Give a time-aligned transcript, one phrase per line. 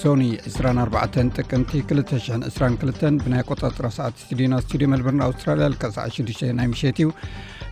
[0.00, 0.22] ሶኒ
[0.54, 7.08] 24 ጥቅምቲ 222 ብናይ ቆጣጥራ ሰዓት ስዲዮና ስቱዲዮ መልብርንኣስትራያ ዕ ሳዕ6 ናይ ምሸት እዩ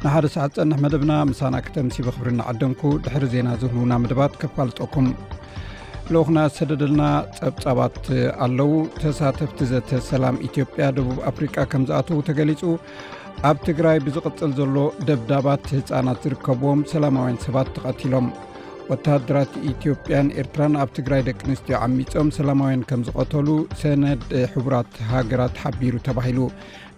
[0.04, 5.06] ንሓደ ሰዓት ፀንሕ መደብና ምሳና ከተምሲቢ ክብር እንዓደንኩ ድሕሪ ዜና ዝህልውና መደባት ከፋልጠኩም
[6.14, 7.04] ልኡክና ሰደደልና
[7.38, 7.96] ፀብጻባት
[8.46, 12.62] ኣለዉ ተሳተፍቲ ዘተ ሰላም ኢትዮጵያ ደቡብ ኣፍሪቃ ከም ዝኣተዉ ተገሊፁ
[13.50, 14.76] ኣብ ትግራይ ብዝቕፅል ዘሎ
[15.08, 18.28] ደብዳባት ህፃናት ዝርከብዎም ሰላማውያን ሰባት ተቐቲሎም
[18.90, 23.48] ወታሃድራት ኢትዮጵያን ኤርትራን ኣብ ትግራይ ደቂ ኣንስትዮ ዓሚፆም ሰላውያን ከም ዝቐተሉ
[23.80, 24.22] ሰነድ
[24.56, 26.38] ሕቡራት ሃገራት ሓቢሩ ተባሂሉ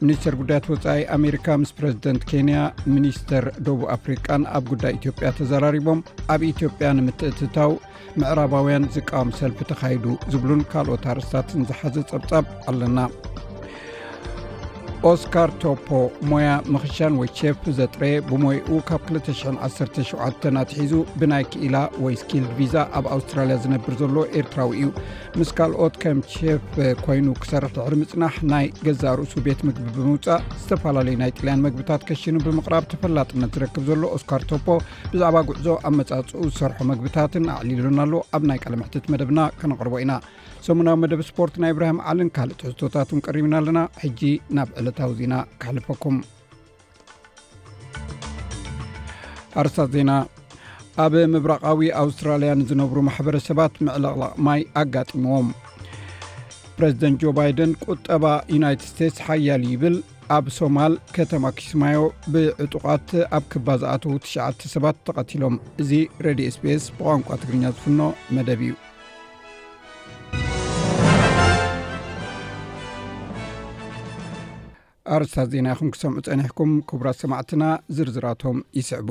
[0.03, 2.59] ሚኒስቴር ጉዳያት ወፃኢ ኣሜሪካ ምስ ፕረዚደንት ኬንያ
[2.95, 6.01] ሚኒስቴር ደቡ አፍሪቃን ኣብ ጉዳይ ኢትዮጵያ ተዘራሪቦም
[6.35, 7.73] ኣብ ኢትዮጵያ ንምትእትታው
[8.21, 12.99] ምዕራባውያን ዝቃወሚ ሰልፊ ተኻይዱ ዝብሉን ካልኦት ኣርእስታትን ዝሓዘ ጸብጻብ ኣለና
[15.09, 15.89] ኦስካር ቶፖ
[16.31, 23.05] ሞያ ምክሻን ወይ ቸፍ ዘጥረየ ብሞይኡ ካብ 217 ናትሒዙ ብናይ ክኢላ ወይ ስኪልድ ቪዛ ኣብ
[23.17, 24.89] ኣውስትራልያ ዝነብር ዘሎ ኤርትራዊ እዩ
[25.41, 26.65] ምስ ካልኦት ከም ቼፍ
[27.05, 32.37] ኮይኑ ክሰርሕ ድሕሪ ምፅናሕ ናይ ገዛ ርእሱ ቤት ምግቢ ብምውፃእ ዝተፈላለዩ ናይ ጥልያን መግብታት ከሽኑ
[32.49, 34.67] ብምቅራብ ተፈላጥነት ዝረክብ ዘሎ ኦስካር ቶፖ
[35.15, 40.13] ብዛዕባ ጉዕዞ ኣብ መፃፅኡ ዝሰርሖ መግብታትን ኣዕሊሉን ኣሎ ኣብ ናይ ቃለምሕትት መደብና ከነቅርቦ ኢና
[40.67, 44.21] ሰሙናዊ መደብ ስፖርት ናይ እብራሃም ዓልን ካልእ ትሕዝቶታት ቀሪብና ኣለና ሕጂ
[44.59, 44.88] ናብ ዕ
[45.21, 45.89] ዜናኩምኣርሳ
[49.95, 50.13] ዜና
[51.05, 55.49] ኣብ ምብራቃዊ ኣውስትራልያ ንዝነብሩ ማሕበረሰባት መዕለቕላቅ ማይ ኣጋጢሞዎም
[56.79, 58.25] ፕረዚደንት ጆ ባይደን ቁጠባ
[58.57, 59.97] ዩናይትድስቴትስ ሓያል ይብል
[60.37, 62.01] ኣብ ሶማል ከተማ ኪስማዮ
[62.33, 63.09] ብዕጡቃት
[63.39, 65.93] ኣብ ክባ ዝኣተው 9 ሰባት ተቐቲሎም እዚ
[66.27, 68.01] ረድ ስፔስ ብቋንቋ ትግርኛ ዝፍኖ
[68.37, 68.75] መደብ እዩ
[75.17, 77.65] ኣርስታት ዜና ይኹም ክሰምዑ ፀኒሕኩም ክቡራት ሰማዕትና
[77.97, 79.09] ዝርዝራቶም ይስዕቡ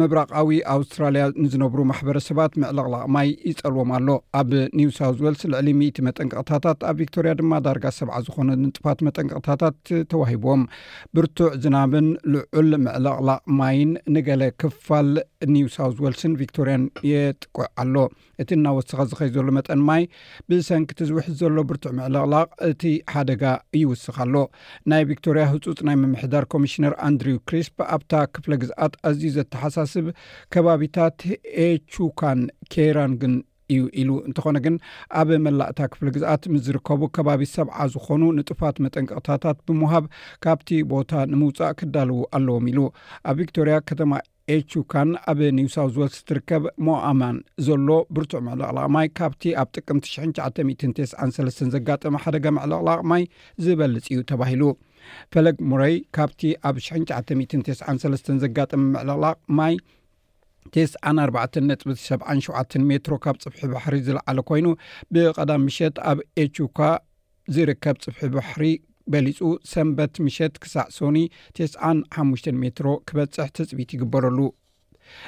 [0.00, 4.08] መብራቃዊ ኣውስትራልያ ንዝነብሩ ማሕበረሰባት መዕለቕላቅ ማይ ይፀልዎም ኣሎ
[4.40, 5.68] ኣብ ኒውሳው ወልስ ልዕሊ
[6.08, 9.78] መጠንቅቅታታት ኣብ ቪቶርያ ድማ ዳርጋ ሰብዓ ዝኮኑ እንጥፋት መጠንቅቅታታት
[10.12, 10.62] ተዋሂብዎም
[11.16, 15.10] ብርቱዕ ዝናብን ልዑል ምዕለቕላቅ ማይን ንገለ ክፋል
[15.54, 16.82] ኒውሳው ወልስን ቪክቶርያን
[17.12, 17.94] የጥቁዕ ኣሎ
[18.42, 20.02] እቲ እናወስኪ ዝኸይ ዘሉ መጠን ማይ
[20.50, 22.82] ብሰንኪቲ ዝውሕዝ ዘሎ ብርቱዕ ምዕለቕላቕ እቲ
[23.12, 23.44] ሓደጋ
[23.80, 24.34] ይውስካ ኣሎ
[24.92, 30.06] ናይ ቪክቶርያ ህፁፅ ናይ ምምሕዳር ኮሚሽነር ኣንድሪው ክሪስ ኣብታ ክፍለ ግዝኣት ኣዝዩ ዘተሓሳ ስብ
[30.54, 31.20] ከባቢታት
[31.66, 32.40] ኤቹካን
[32.74, 33.34] ኬራንግን
[33.72, 34.74] እዩ ኢሉ እንተኾነ ግን
[35.20, 40.04] ኣብ መላእታ ክፍሊ ግዛኣት ምስ ዝርከቡ ከባቢ ሰብዓ ዝኾኑ ንጥፋት መጠንቅቕታታት ብምውሃብ
[40.46, 42.80] ካብቲ ቦታ ንምውፃእ ክዳልዉ ኣለዎም ኢሉ
[43.30, 44.12] ኣብ ቪክቶርያ ከተማ
[44.56, 53.24] ኤቹካን ኣብ ኒውሳውዚወርስ ዝትርከብ ሞኣማን ዘሎ ብርቱዕ መዕለቕላቕማይ ካብቲ ኣብ ጥቅምቲ 993 ዘጋጠመ ሓደጋ መዕለቕላቕማይ
[53.66, 54.64] ዝበልፅ እዩ ተባሂሉ
[55.32, 57.34] ፈለግ ሙረይ ካብቲ ኣብ ሽ9
[57.72, 59.74] 9 ሰስ ዘጋጠሚ ምዕላላቅ ማይ
[60.74, 64.66] 9ስ 4ርባ ጥቢ 7 ሸተ ሜትሮ ካብ ፅብሒ ባሕሪ ዝለዓለ ኮይኑ
[65.14, 66.78] ብቐዳም ምሸት ኣብ ኤችካ
[67.56, 68.64] ዝርከብ ፅብሒ ባሕሪ
[69.12, 69.38] በሊፁ
[69.72, 71.18] ሰንበት ምሸት ክሳዕ ሶኒ
[71.62, 74.38] 9ስዓን ሓሙሽተ ሜትሮ ክበፅሕ ተፅቢት ይግበረሉ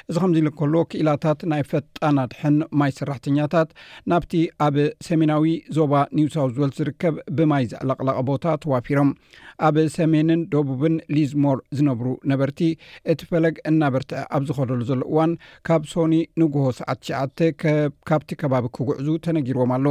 [0.09, 3.69] እዚ ከምዚ ኢል እንከሎ ክእላታት ናይ ፈጣ ናድሐን ማይ ሰራሕተኛታት
[4.11, 4.31] ናብቲ
[4.65, 4.75] ኣብ
[5.07, 5.45] ሰሜናዊ
[5.77, 9.09] ዞባ ኒውሳውት ወልስ ዝርከብ ብማይ ዘዕላቕላቕ ቦታ ተዋፊሮም
[9.67, 12.59] ኣብ ሰሜንን ደቡብን ሊዝሞር ዝነብሩ ነበርቲ
[13.13, 15.33] እቲ ፈለግ እናበርትዐ ኣብ ዝኸደሉ ዘሎ እዋን
[15.69, 17.51] ካብ ሶኒ ንጉሆ ሰዓተሸ
[18.09, 19.85] ካብቲ ከባቢ ክጉዕዙ ተነጊርዎም ኣሎ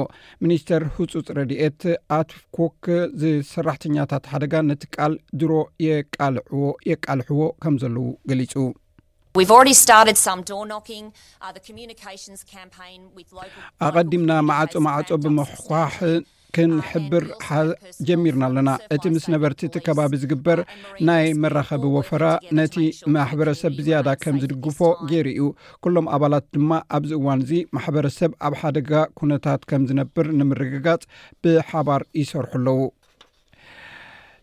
[0.44, 1.80] ሚኒስተር ህፁፅ ረድኤት
[2.18, 2.82] ኣትፍኮክ
[3.22, 5.52] ዝሰራሕተኛታት ሓደጋ ነቲ ቃል ድሮ
[6.88, 8.54] የቃልሕዎ ከም ዘለዉ ገሊጹ
[13.86, 15.94] ኣቀዲምና ማዕፁ ማዕፁ ብምኳሕ
[16.54, 17.24] ክንሕብር
[18.08, 20.60] ጀሚርና ኣለና እቲ ምስ ነበርቲ እቲ ከባቢ ዝግበር
[21.10, 22.24] ናይ መራኸቢ ወፈራ
[22.58, 22.74] ነቲ
[23.16, 24.78] ማሕበረሰብ ዝያዳ ከም ዝድግፎ
[25.10, 25.46] ገይሩ እዩ
[25.86, 31.04] ኩሎም ኣባላት ድማ ኣብዚ እዋን እዚ ማሕበረሰብ ኣብ ሓደጋ ኩነታት ከም ዝነብር ንምርግጋፅ
[31.44, 32.78] ብሓባር ይሰርሑ ኣለዉ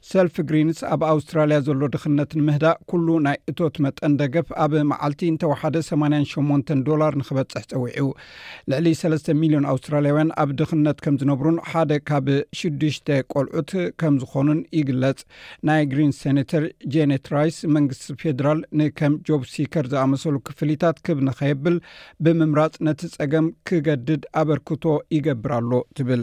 [0.09, 5.75] ሰልፍ ግሪንስ ኣብ ኣውስትራልያ ዘሎ ድኽነት ንምህዳእ ኩሉ ናይ እቶት መጠን ደገፍ ኣብ መዓልቲ እንተወሓደ
[5.89, 7.97] 8 8 ዶላር ንክበፅሕ ፀዊዕ
[8.71, 12.27] ልዕሊ ሰስ ሚልዮን ኣውስትራልያውያን ኣብ ድኽነት ከም ዝነብሩን ሓደ ካብ
[12.61, 12.97] ሽዱሽ
[13.35, 13.71] ቆልዑት
[14.03, 15.21] ከም ዝኾኑን ይግለጽ
[15.69, 16.65] ናይ ግሪን ሰነተር
[16.95, 21.77] ጀነት ራይስ መንግስቲ ፌደራል ንከም ጆብ ሲከር ዝኣመሰሉ ክፍሊታት ክብ ንኸየብል
[22.25, 24.85] ብምምራፅ ነቲ ፀገም ክገድድ ኣበርክቶ
[25.17, 26.21] ይገብርሎ ትብል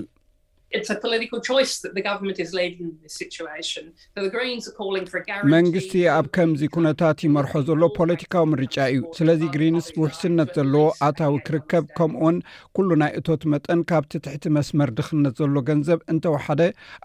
[5.55, 11.87] መንግስቲ ኣብ ከምዚ ኩነታት ይመርሖ ዘሎ ፖለቲካዊ ምርጫ እዩ ስለዚ ግሪንስ ብውሕስነት ዘለዎ ኣታዊ ክርከብ
[12.01, 12.39] ከምኡውን
[12.79, 16.61] ኩሉ ናይ እቶት መጠን ካብቲ ትሕቲ መስመር ድኽነት ዘሎ ገንዘብ እንተወሓደ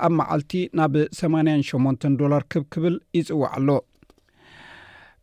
[0.09, 3.69] ኣብ መዓልቲ ናብ 88 ዶላር ክብክብል ይፅዋዕ ኣሎ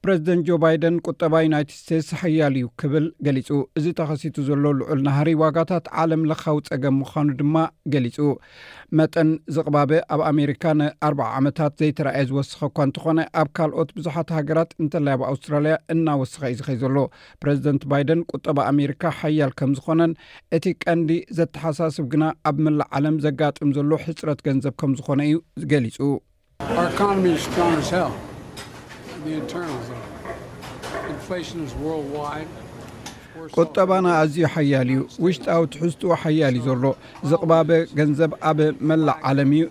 [0.04, 3.48] ፕረዚደንት ጆ ባይደን ቁጠባ ዩናይትድ ስቴትስ ሓያል እዩ ክብል ገሊፁ
[3.78, 7.56] እዚ ተኸሲቱ ዘሎ ልዑል ናሃሪ ዋጋታት ዓለም ለካዊ ፀገም ምዃኑ ድማ
[7.94, 8.16] ገሊፁ
[8.98, 15.16] መጠን ዝቅባበ ኣብ ኣሜሪካ ንኣር0 ዓመታት ዘይተረአየ ዝወስኸ እኳ እንትኾነ ኣብ ካልኦት ብዙሓት ሃገራት እንተለያ
[15.22, 16.96] ብኣውስትራልያ እናወስኪ እዩ ዚኸይ ዘሎ
[17.44, 20.14] ፕረዚደንት ባይደን ቁጠባ ኣሜሪካ ሓያል ከም ዝኮነን
[20.58, 25.36] እቲ ቀንዲ ዘተሓሳስብ ግና ኣብ ምላእ ዓለም ዘጋጥም ዘሎ ሕፅረት ገንዘብ ከም ዝኮነ እዩ
[25.74, 25.98] ገሊፁ
[33.56, 36.84] ቁጠባና ኣዝዩ ሓያል እዩ ውሽጣ ኣዊ ትሕዝትኡ ሓያል ዩ ዘሎ
[37.30, 37.68] ዝቅባበ
[37.98, 38.58] ገንዘብ ኣብ
[38.90, 39.64] መላእ ዓለም እዩ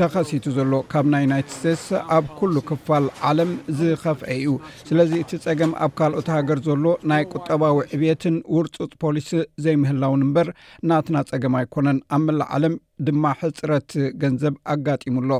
[0.00, 1.84] ተኸሲቱ ዘሎ ካብ ናይ ዩናይት ስተትስ
[2.16, 4.48] ኣብ ኩሉ ክፋል ዓለም ዝከፍአ እዩ
[4.88, 9.30] ስለዚ እቲ ፀገም ኣብ ካልኦት ሃገር ዘሎ ናይ ቁጠባዊ ዕብትን ውርፁፅ ፖሊስ
[9.66, 10.50] ዘይምህላውን እምበር
[10.90, 12.76] ናትና ፀገም ኣይኮነን ኣብ መላእ ዓለም
[13.08, 13.90] ድማ ሕፅረት
[14.24, 15.30] ገንዘብ ኣጋጢሙሎ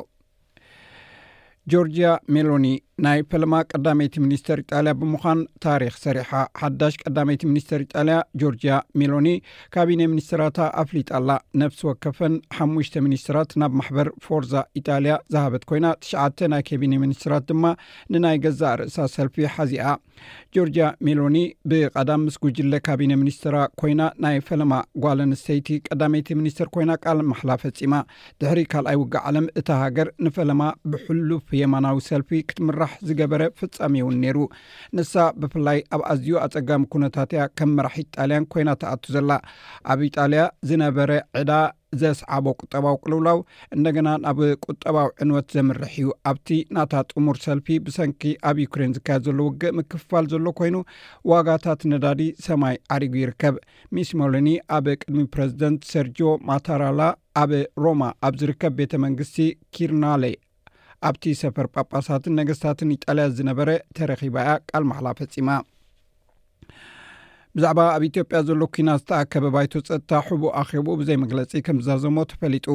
[1.72, 2.66] ጆርጂያ ሜሎኒ
[3.04, 6.30] ናይ ፈለማ ቀዳመይቲ ሚኒስተር ኢጣልያ ብምኳን ታሪክ ሰሪሓ
[6.60, 8.64] ሓዳሽ ቀዳይ ሚኒስተር ኢጣልያ ጆርጅ
[9.00, 9.28] ሚሎኒ
[9.74, 11.30] ካቢነ ሚኒስትራታ ኣፍሊጣኣላ
[11.62, 17.64] ነፍሲ ወከፈን 5ሙሽ ሚኒስትራት ናብ ማሕበር ፎርዛ ኢጣልያ ዝሃበት ኮይና ትሽዓተ ናይ ካቢነ ሚኒስትራት ድማ
[18.14, 19.88] ንናይ ገዛእ ርእሳ ሰልፊ ሓዚኣ
[20.56, 20.76] ጆርጅ
[21.06, 21.36] ሜሎኒ
[21.70, 24.72] ብቀዳም ምስ ጉጅለ ካቢነ ሚኒስትራ ኮይና ናይ ፈለማ
[25.06, 27.94] ጓለ ኣንስተይቲ ቀዳመይቲ ሚኒስትር ኮይና ቃል መሓላ ፈፂማ
[28.40, 30.62] ድሕሪ ካልኣይ ውግ ዓለም እታ ሃገር ንፈለማ
[30.92, 34.38] ብሕሉፍ የማናዊ ሰልፊ ክትምር ሕዝገበረ ፍፃሜ ውን ነይሩ
[34.96, 39.30] ንሳ ብፍላይ ኣብ ኣዝዩ ኣፀጋሚ ኩነታት እያ ከም መራሒት ጣልያን ኮይና ተኣቱ ዘላ
[39.92, 41.10] ኣብ ኢጣልያ ዝነበረ
[41.40, 41.52] ዕዳ
[42.02, 43.38] ዘስዓቦ ቁጠባዊ ቅልውላው
[43.74, 49.38] እንደገና ናብ ቁጠባዊ ዕንወት ዘምርሕ እዩ ኣብቲ ናታ ጥሙር ሰልፊ ብሰንኪ ኣብ ዩክሬን ዝካየድ ዘሎ
[49.48, 50.76] ውግእ ምክፋል ዘሎ ኮይኑ
[51.32, 53.56] ዋጋታት ነዳዲ ሰማይ ዓሪጉ ይርከብ
[53.96, 56.20] ሚስ ሞሪኒ ኣብ ቅድሚ ፕረዚደንት ሰርጂ
[56.50, 57.00] ማታራላ
[57.42, 57.52] ኣብ
[57.84, 59.38] ሮማ ኣብ ዝርከብ ቤተ መንግስቲ
[59.76, 60.24] ኪርናሌ
[61.08, 65.48] ኣብቲ ሰፈር ጳጳሳትን ነገስታትን ኢጣልያ ዝነበረ ተረኪባ እያ ቃል መሓላ ፈፂማ
[67.56, 72.66] ብዛዕባ ኣብ ኢትዮጵያ ዘሎ ኩና ዝተኣከበ ባይቶ ፀጥታ ሕቡ ኣኼቡ ብዘይ መግለፂ ከም ዝዛዘሞ ተፈሊጡ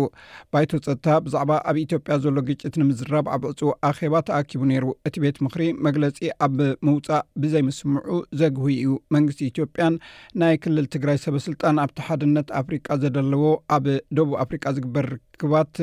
[0.54, 3.60] ባይቶ ፀጥታ ብዛዕባ ኣብ ኢትዮጵያ ዘሎ ግጭት ንምዝራብ ኣብ እፅ
[3.90, 6.56] ኣኼባ ተኣኪቡ ነይሩ እቲ ቤት ምክሪ መግለፂ ኣብ
[6.90, 8.08] ምውፃእ ብዘይምስምዑ
[8.42, 9.98] ዘግህ እዩ መንግስቲ ኢትዮጵያን
[10.44, 13.46] ናይ ክልል ትግራይ ሰበስልጣን ኣብቲ ሓድነት ኣፍሪቃ ዘደለዎ
[13.78, 13.88] ኣብ
[14.20, 15.76] ደቡብ አፍሪቃ ዝግበር ርክባት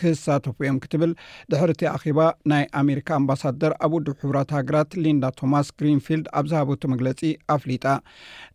[0.00, 1.12] ክሳተፉ እዮም ክትብል
[1.50, 2.18] ድሕር እቲ ኣኺባ
[2.52, 7.20] ናይ ኣሜሪካ ኣምባሳደር ኣብ ውድብ ሕብራት ሃገራት ሊንዳ ቶማስ ግሪን ፊልድ ኣብ ዝሃበቶ መግለፂ
[7.56, 7.86] ኣፍሊጣ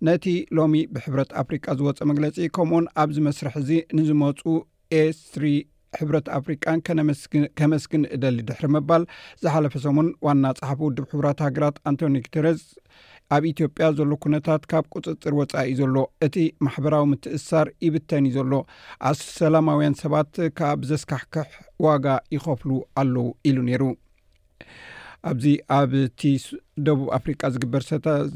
[0.08, 0.26] ነቲ
[0.60, 4.42] ሎሚ ብሕብረት ኣፍሪቃ ዝወፀ መግለፂ ከምኡውን ኣብዚ መስርሒ እዚ ንዝመፁ
[5.00, 5.48] ኤስትሪ
[6.00, 6.80] ሕብረት ኣፍሪቃን
[7.60, 9.04] ከመስግን እደሊ ድሕሪ ምባል
[9.44, 12.64] ዝሓለፈ ሰሙን ዋና ፀሓፍ ውድብ ሕቡራት ሃገራት ኣንቶኒ ክተርስ
[13.36, 15.96] ኣብ ኢትዮጵያ ዘሎ ኩነታት ካብ ቁፅፅር ወፃኢ ዘሎ
[16.26, 16.36] እቲ
[16.66, 18.52] ማሕበራዊ ምትእሳር ይብተን እዩ ዘሎ
[19.10, 21.50] ኣ ሰላማውያን ሰባት ካዓ ብዘስካሕክሕ
[21.86, 22.06] ዋጋ
[22.36, 23.84] ይኸፍሉ ኣለዉ ኢሉ ነይሩ
[25.30, 25.46] ኣብዚ
[25.78, 25.92] ኣብ
[26.22, 26.34] ቲ
[26.88, 27.84] ደቡብ አፍሪቃ ዝግበር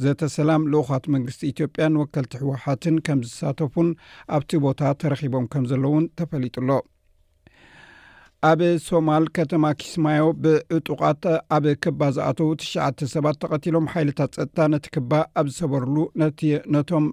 [0.04, 3.90] ዘተሰላም ልኡካት መንግስቲ ኢትዮጵያን ወከልቲ ሕወሓትን ከም ዝሳተፉን
[4.38, 6.70] ኣብቲ ቦታ ተረኪቦም ከም ዘለእውን ተፈሊጡሎ
[8.48, 11.24] ኣብ ሶማል ከተማ ኪስማዮ ብእጡቃት
[11.56, 15.96] ኣብ ክባ ዝኣተው ትሽዓተ ሰባት ተቐቲሎም ሓይልታት ፀጥታ ነቲ ክባ ኣብ ዝሰበርሉ
[16.76, 17.08] ነቶም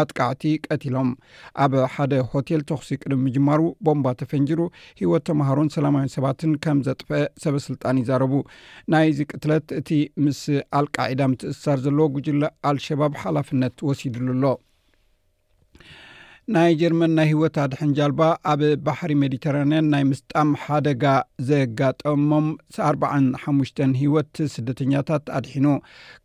[0.00, 1.10] ኣጥቃዕቲ ቀትሎም
[1.64, 4.60] ኣብ ሓደ ሆቴል ተኽሲ ቅድም ምጅማሩ ቦምባ ተፈንጅሩ
[5.00, 8.34] ሂወት ተምሃሮን ሰላማዊ ሰባትን ከም ዘጥፍአ ሰበስልጣን ይዛረቡ
[8.94, 9.90] ናይዚ ቅትለት እቲ
[10.26, 10.40] ምስ
[10.80, 14.44] አልቃዒዳ ምትእሳር ዘለዎ ጉጅላ አልሸባብ ሓላፍነት ወሲድሉ ኣሎ
[16.54, 21.04] ናይ ጀርመን ናይ ህይወት ኣድሕንጃልባ ኣብ ባሕሪ ሜዲተራንያን ናይ ምስጣም ሓደጋ
[21.48, 22.46] ዘጋጠሞም
[22.90, 25.66] 45ሙሽ ህወት ስደተኛታት ኣድሒኑ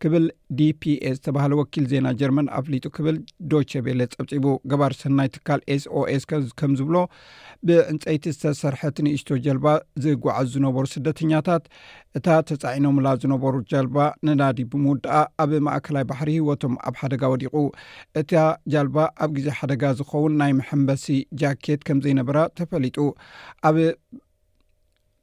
[0.04, 0.24] ክብል
[0.58, 3.16] ዲፒኤ ዝተባሃለ ወኪል ዜና ጀርመን ኣፍሊጡ ክብል
[3.52, 6.96] ዶቸ ቤሌ ፀብፂቡ ገባር ሰናይ ትካል ኤስኦስ ከም ዝብሎ
[7.68, 9.66] ብዕንፀይቲ ዝተሰርሐት ንእሽቶዮ ጀልባ
[10.04, 11.64] ዝጓዓዝ ዝነበሩ ስደተኛታት
[12.18, 13.96] እታ ተፃዒኖምላ ዝነበሩ ጀልባ
[14.26, 17.54] ንናዲምውዳኣ ኣብ ማእከላይ ባሕሪ ሂወቶም ኣብ ሓደጋ ወዲቁ
[18.22, 18.32] እታ
[18.74, 21.06] ጀልባ ኣብ ግዜ ሓደጋ ዝኸውን ናይ ምሐምበሲ
[21.42, 22.98] ጃኬት ከም ዘይነበራ ተፈሊጡ
[23.70, 23.78] ኣብ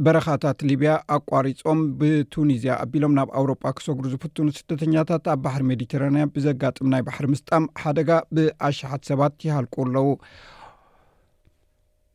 [0.05, 7.01] በረኻታት ሊብያ ኣቋሪፆም ብቱኒዝያ ኣቢሎም ናብ ኣውሮጳ ክሰጉሪ ዝፍትኑ ስደተኛታት ኣብ ባሕሪ ሜዲትራንያ ብዘጋጥም ናይ
[7.07, 10.09] ባሕሪ ምስጣም ሓደጋ ብኣሽሓት ሰባት ይሃልቁ ኣለው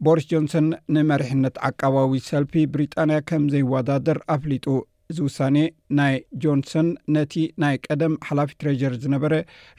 [0.06, 0.66] ቦሪስ ጆንሰን
[0.96, 4.66] ንመሪሕነት ዓቀባቢ ሰልፊ ብሪጣንያ ከም ዘይወዳደር ኣፍሊጡ
[5.12, 5.56] እዚ ውሳኔ
[5.98, 9.34] ናይ ጆንሰን ነቲ ናይ ቀደም ሓላፊ ትሬጀር ዝነበረ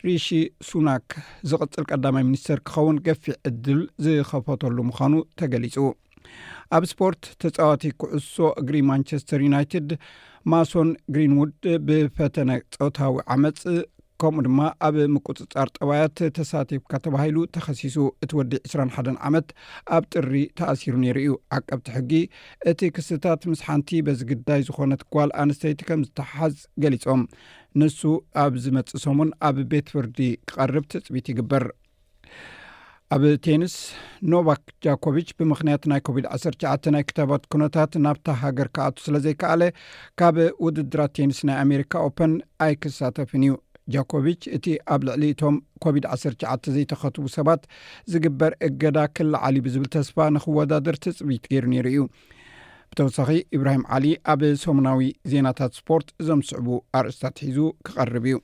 [0.08, 0.28] ሪሺ
[0.70, 1.10] ሱናክ
[1.52, 5.76] ዝቕፅል ቀዳማይ ሚኒስተር ክኸውን ገፊዕ ዕድል ዝኸፈተሉ ምዃኑ ተገሊፁ
[6.76, 9.90] ኣብ ስፖርት ተፃዋቲ ኩዕሶ እግሪ ማንቸስተር ዩናይትድ
[10.52, 11.56] ማሶን ግሪንውድ
[11.88, 13.62] ብፈተነ ፀወታዊ ዓመፅ
[14.22, 19.48] ከምኡ ድማ ኣብ ምቁፅፃር ጠባያት ተሳቲፍካ ተባሂሉ ተኸሲሱ እቲ ወዲ 21 ዓመት
[19.98, 22.12] ኣብ ጥሪ ተኣሲሩ ነይሩ እዩ ዓቀብቲ ሕጊ
[22.72, 26.56] እቲ ክስታት ምስ ሓንቲ በዚግዳይ ዝኮነት ጓል ኣንስተይቲ ከም ዝተሓሓዝ
[26.86, 27.24] ገሊፆም
[27.82, 28.00] ንሱ
[28.46, 30.20] ኣብ ዝመፅ ሶሙን ኣብ ቤት ፍርዲ
[30.52, 31.66] ክቐርብ ትፅቢት ይግብር
[33.16, 33.74] ኣብ ቴኒስ
[34.32, 39.62] ኖቫክ ጃኮቭች ብምኽንያት ናይ ኮቪድ-19 ናይ ክተባት ኩነታት ናብታ ሃገር ክኣቱ ስለ ዘይከኣለ
[40.20, 42.32] ካብ ውድድራት ቴኒስ ናይ ኣሜሪካ ኦፐን
[42.66, 43.54] ኣይክሳተፍን እዩ
[43.96, 47.62] ጃኮብች እቲ ኣብ ልዕሊ እቶም ኮቪድ-19 ዘይተኸትቡ ሰባት
[48.14, 52.02] ዝግበር እገዳ ክል ዓሊ ብዝብል ተስፋ ንክወዳደር ትፅቢት ገይሩ ነይሩ እዩ
[52.94, 55.02] ብተወሳኺ እብራሂም ዓሊ ኣብ ሰሙናዊ
[55.34, 56.70] ዜናታት ስፖርት እዞም ዝስዕቡ
[57.02, 58.36] አርእስታት ሒዙ ክቀርብ እዩ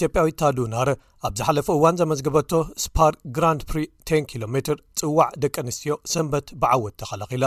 [0.00, 0.90] ኢትጵያዊት እታዱ ናረ
[1.26, 2.52] ኣብ ዝሓለፈ እዋን ዘመዝገበቶ
[2.84, 3.78] ስፓር ግራንድ ፕሪ
[4.18, 7.44] 1 ኪሎሜትር ፅዋዕ ደቂ ኣንስትዮ ሰንበት ብዓወት ተኸላኺላ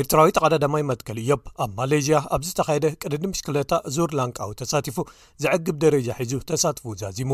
[0.00, 4.98] ኤርትራዊ ተቀዳዳማይ መትከሊ እዮም ኣብ ማሌዥያ ኣብዝተካየደ ቅድዲም ሽክለታ ዞር ላንቃዊ ተሳቲፉ
[5.44, 7.32] ዘዕግብ ደረጃ ሒዙ ተሳትፉ ዛዚሙ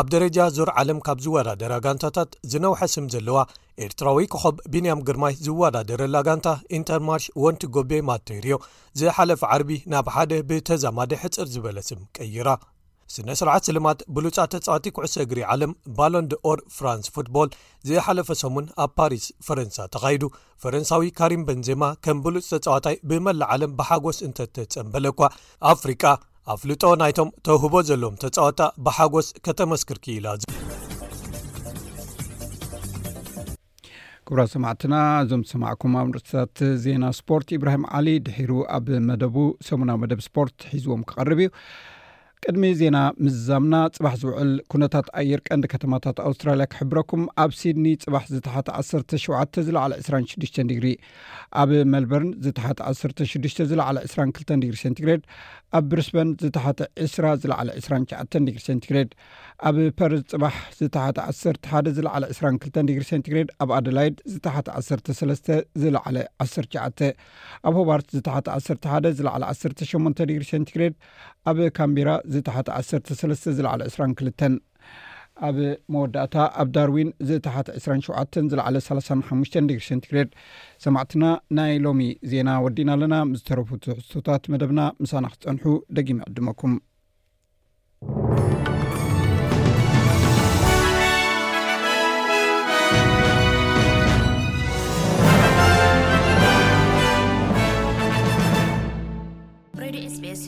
[0.00, 3.38] ኣብ ደረጃ ዞር ዓለም ካብ ዝወዳደረ ጋንታታት ዝነውሐስም ዘለዋ
[3.86, 8.58] ኤርትራዊ ክኸብ ቢንያም ግርማይ ዝወዳደረላ ጋንታ ኢንተርማርሽ ወንቲ ጎቤ ማተይርዮ
[9.00, 12.48] ዝሓለፈ ዓርቢ ናብ ሓደ ብተዛማደ ሕፅር ዝበለስም ቀይራ
[13.14, 17.48] ስነ ስርዓት ስልማት ብሉጫ ተፃዋቲ ኩዕሶ እግሪ ዓለም ባሎንድ ኦር ፍራንስ ፉትቦል
[17.88, 20.22] ዘሓለፈ ሰሙን ኣብ ፓሪስ ፈረንሳ ተካይዱ
[20.62, 25.20] ፈረንሳዊ ካሪም በንዜማ ከም ብሉፅ ተፃዋታይ ብመላእ ዓለም ብሓጎስ እንተተፀምበለኳ
[25.72, 26.04] ኣፍሪቃ
[26.56, 30.36] ኣፍልጦ ናይቶም ተውህቦ ዘለዎም ተፃወጣ ብሓጎስ ከተመስክርክኢላእ
[34.28, 39.36] ክብራ ሰማዕትና እዞም ዝሰማዕኩም ኣብረትታት ዜና ስፖርት ኢብራሂም ዓሊ ድሒሩ ኣብ መደቡ
[39.68, 41.48] ሰሙናዊ መደብ ስፖርት ሒዝዎም ክቀርብ እዩ
[42.48, 48.68] ቅድሚ ዜና ምዛምና ፅባሕ ዝውዕል ኩነታት ኣየር ቀንዲ ከተማታት ኣውስትራልያ ክሕብረኩም ኣብ ሲድኒ ፅባሕ ዝተሓቲ
[48.84, 50.88] 17 ዝለዕለ 26 ዲግሪ
[51.62, 53.42] ኣብ ሜልበርን ዝተሓቲ 16ሽ
[53.72, 55.24] ዝለዕለ 22 ዲግሪ ሰንቲግሬድ
[55.78, 59.10] ኣብ ብሪስበን ዝተሓት 2ስራ ዝለዕለ 29 ዲግሪ ሴንቲግሬድ
[59.68, 65.42] ኣብ ፓርዝ ፅባሕ ዝተሓት 1ሰ1 ዝለዕለ 22 ግሪ ሴንግሬድ ኣብ ኣደላይድ ዝተሓቲ 1ሰሰስ
[65.82, 66.98] ዝለዓለ 19ዓተ
[67.70, 70.96] ኣብ ሆባርት ዝተሓቲ 1ሰ1ደ ዝለዕለ 1ሰ8 ዲግሪ ሴንቲግሬድ
[71.52, 74.58] ኣብ ካምቢራ ዝተሓተ 1ሰሰስ ዝለዕለ 2 2
[75.48, 75.58] ኣብ
[75.94, 80.30] መወዳእታ ኣብ ዳርዊን ዝታሓት 27 ዝለዕለ 35 ግሴንቲግሬድ
[80.86, 81.24] ሰማዕትና
[81.58, 85.64] ናይ ሎሚ ዜና ወዲእና ኣለና ምስተረፉት ሕዝቶታት መደብና ምሳና ክትፀንሑ
[85.98, 86.74] ደጊሚ ዕድመኩም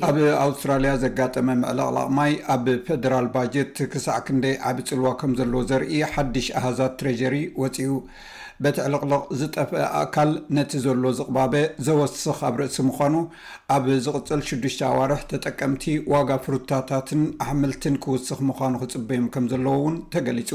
[0.07, 6.47] ኣብ ኣውስትራልያ ዘጋጠመ ምዕለቕላቕ ማይ ኣብ ፌደራል ባጀት ክሳዕ ክንደይ ዓብፅልዋ ከም ዘለዎ ዘርኢ ሓድሽ
[6.59, 7.91] ኣሃዛት ትረጀሪ ወፅኡ
[8.65, 11.55] በቲ ዕልቕልቕ ዝጠፍአ ኣካል ነቲ ዘሎ ዝቕባበ
[11.89, 13.15] ዘወስኽ ኣብ ርእሲ ምዃኑ
[13.77, 20.51] ኣብ ዝቕፅል ሽዱሽ ኣዋርሕ ተጠቀምቲ ዋጋ ፍሩታታትን ኣሕምልትን ክውስኽ ምዃኑ ክፅበዮም ከም ዘለዎ እውን ተገሊፁ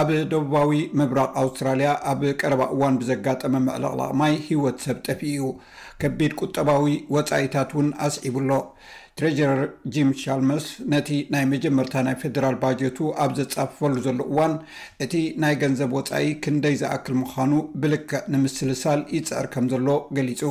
[0.00, 5.42] ኣብ ደቡባዊ ምብራቕ ኣውስትራልያ ኣብ ቀረባ እዋን ብዘጋጠመ ምዕለቕላቕ ማይ ሂወት ሰብ ጠፊ እዩ
[6.02, 8.48] ከቢድ ቁጠባዊ ወፃኢታት እውን ኣስዒቡሎ
[9.18, 9.60] ትሬጀረር
[9.92, 14.54] ጂም ሻልመስ ነቲ ናይ መጀመርታ ናይ ፌደራል ባጀቱ ኣብ ዘጻፍፈሉ ዘሎ እዋን
[15.04, 17.52] እቲ ናይ ገንዘብ ወፃኢ ክንደይ ዝኣክል ምዃኑ
[17.84, 19.88] ብልክዕ ንምስሊ ሳል ይፅዕር ከም ዘሎ
[20.18, 20.42] ገሊጹ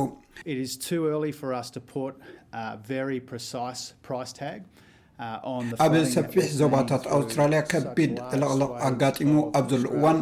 [5.28, 5.38] uh,
[5.84, 10.18] ኣብ ሰፊሕ ዞባታት ኣውስትራልያ ከቢድ ዕልቕልቕ ኣጋጢሙ ኣብ ዘሎ እዋን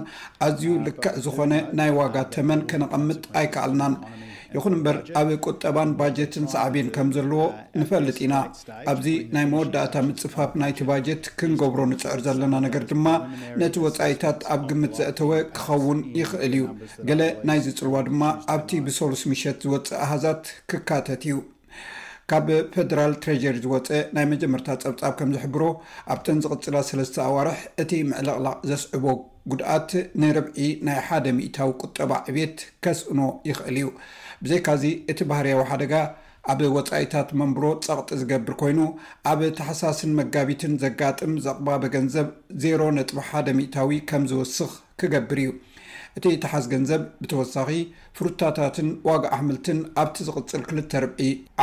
[0.47, 3.95] ኣዝዩ ልክዕ ዝኾነ ናይ ዋጋ ተመን ክነቐምጥ ኣይከኣልናን
[4.57, 7.43] ይኹን እምበር ኣብ ቁጠባን ባጀትን ሳዕብን ከም ዘለዎ
[7.81, 8.35] ንፈልጥ ኢና
[8.91, 13.07] ኣብዚ ናይ መወዳእታ ምፅፋፍ ናይቲ ባጀት ክንገብሮ ንፅዕር ዘለና ነገር ድማ
[13.63, 16.67] ነቲ ወፃኢታት ኣብ ግምት ዘእተወ ክኸውን ይኽእል እዩ
[17.09, 18.23] ገለ ናይ ዚፅልዋ ድማ
[18.55, 21.37] ኣብቲ ብሰሉስ ምሸት ዝወፅእ ኣሃዛት ክካተት እዩ
[22.33, 25.63] ካብ ፌደራል ትረጀሪ ዝወፀእ ናይ መጀመርታ ፀብጻብ ከም ዘሕብሮ
[26.13, 29.05] ኣብተን ዝቕፅላ ሰለስተ ኣዋርሕ እቲ ምዕልቕላቕ ዘስዕቦ
[29.53, 29.91] ጉድኣት
[30.23, 30.57] ንርብዒ
[30.89, 33.21] ናይ ሓደ ሚእታዊ ቁጠባ ዕቤት ከስእኖ
[33.51, 33.89] ይኽእል እዩ
[34.45, 35.93] ብዘይካዚ እቲ ባህርያዊ ሓደጋ
[36.53, 38.79] ኣብ ወፃኢታት መንብሮ ፀቕጢ ዝገብር ኮይኑ
[39.31, 42.27] ኣብ ተሓሳስን መጋቢትን ዘጋጥም ዘቕባበ ገንዘብ
[42.67, 44.73] 0 ነጥ1 ታዊ ከም ዝውስኽ
[45.03, 45.51] ክገብር እዩ
[46.19, 47.71] እቲ ተሓስ ገንዘብ ብተወሳኺ
[48.21, 51.09] ፍሩታታትን ዋግ ኣሕምልትን ኣብቲ ዝቕፅል 2ር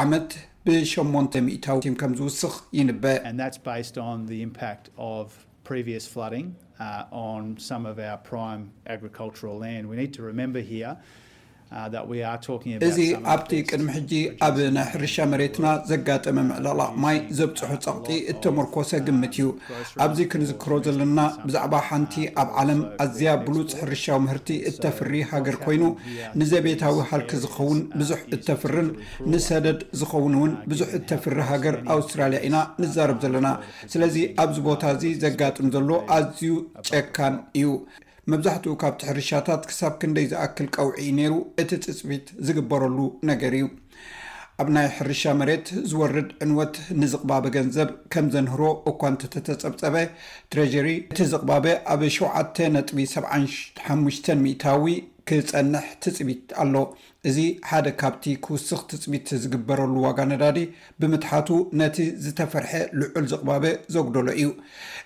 [0.03, 0.29] ዓመት
[0.65, 1.33] ብ8
[1.65, 3.57] ታዊ ከም ዝውስኽ ይንበእ
[11.79, 11.79] Uh,
[12.85, 12.97] እዚ
[13.33, 14.11] ኣብቲ ቅድሚ ሕጂ
[14.47, 19.45] ኣብ ናይ ሕርሻ መሬትና ዘጋጠመ ምዕለላቕ ማይ ዘብፅሑ ፀቕጢ እተመርኮሰ ግምት እዩ
[20.05, 25.85] ኣብዚ ክንዝክሮ ዘለና ብዛዕባ ሓንቲ ኣብ ዓለም ኣዝያ ብሉፅ ሕርሻዊ ምህርቲ እተፍሪ ሃገር ኮይኑ
[26.41, 28.89] ንዘ ቤታዊ ሃልኪ ዝኸውን ብዙሕ እተፍርን
[29.33, 33.47] ንሰደድ ዝኸውን እውን ብዙሕ እተፍሪ ሃገር ኣውስትራልያ ኢና ንዛረብ ዘለና
[33.95, 36.53] ስለዚ ኣብዚ ቦታ እዚ ዘጋጥም ዘሎ ኣዝዩ
[36.89, 37.65] ጨካን እዩ
[38.31, 42.97] መብዛሕትኡ ካብቲ ሕርሻታት ክሳብ ክንደይ ዝኣክል ቀውዒ ነይሩ እቲ ትፅቢት ዝግበረሉ
[43.29, 43.65] ነገር እዩ
[44.61, 49.95] ኣብ ናይ ሕርሻ መሬት ዝወርድ ዕንወት ንዝቕባበ ገንዘብ ከም ዘንህሮ እኳ እንተ ተተፀብፀበ
[50.53, 54.95] ትሬጀሪ እቲ ዝቕባበ ኣብ ሸተ ነጥቢ 7ሓሙሽተ ሚታዊ
[55.29, 56.75] ክፀንሕ ትፅቢት ኣሎ
[57.29, 60.59] እዚ ሓደ ካብቲ ክውስኽ ትፅሚት ዝግበረሉ ዋጋ ነዳዲ
[61.01, 61.49] ብምትሓቱ
[61.79, 63.63] ነቲ ዝተፈርሐ ልዑል ዝቕባበ
[63.95, 64.47] ዘጉደሎ እዩ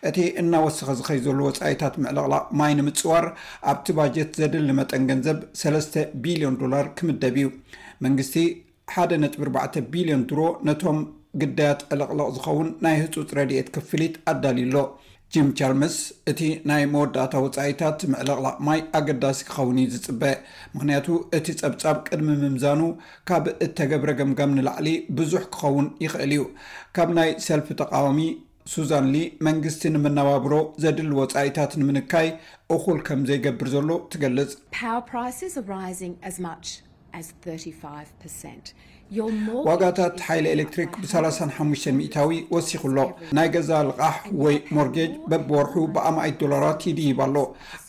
[0.09, 3.25] እቲ እናወስኪ ዝኸይ ዘሉ ወፃኢታት ምዕለቕላ ማይ ንምፅዋር
[3.71, 5.95] ኣብቲ ባጀት ዘድልሊ መጠን ገንዘብ 3ስተ
[6.25, 7.49] ቢልዮን ዶላር ክምደብ እዩ
[8.05, 8.37] መንግስቲ
[8.93, 10.99] ሓደ ጥ4 ቢልዮን ድሮ ነቶም
[11.43, 14.77] ግዳያት ዕለቕለቕ ዝኸውን ናይ ህፁፅ ረድኤት ክፍሊት ኣዳልዩሎ
[15.35, 15.95] ጂም ቻርምስ
[16.31, 20.31] እቲ ናይ መወዳእታ ወጻኢታት ምዕልቕላቕማይ ኣገዳሲ ክኸውን ዝፅበአ
[20.75, 22.81] ምክንያቱ እቲ ጸብጻብ ቅድሚ ምምዛኑ
[23.29, 26.43] ካብ እተገብረ ገምጋም ንላዕሊ ብዙሕ ክኸውን ይኽእል እዩ
[26.97, 28.21] ካብ ናይ ሰልፊ ተቃዋሚ
[28.75, 29.17] ሱዛንሊ
[29.49, 30.53] መንግስቲ ንምነባብሮ
[30.85, 32.29] ዘድል ወጻኢታት ንምንካይ
[32.77, 34.53] እኹል ከም ዘይገብር ዘሎ ትገልጽ
[39.67, 42.97] ዋጋታት ሓይሊ ኤሌክትሪክ ብ35 ታዊ ወሲኽሎ
[43.37, 47.35] ናይ ገዛ ልቓሕ ወይ ሞርጌጅ በብወርሑ ብኣማይት ዶላራት ይድይባ ኣሎ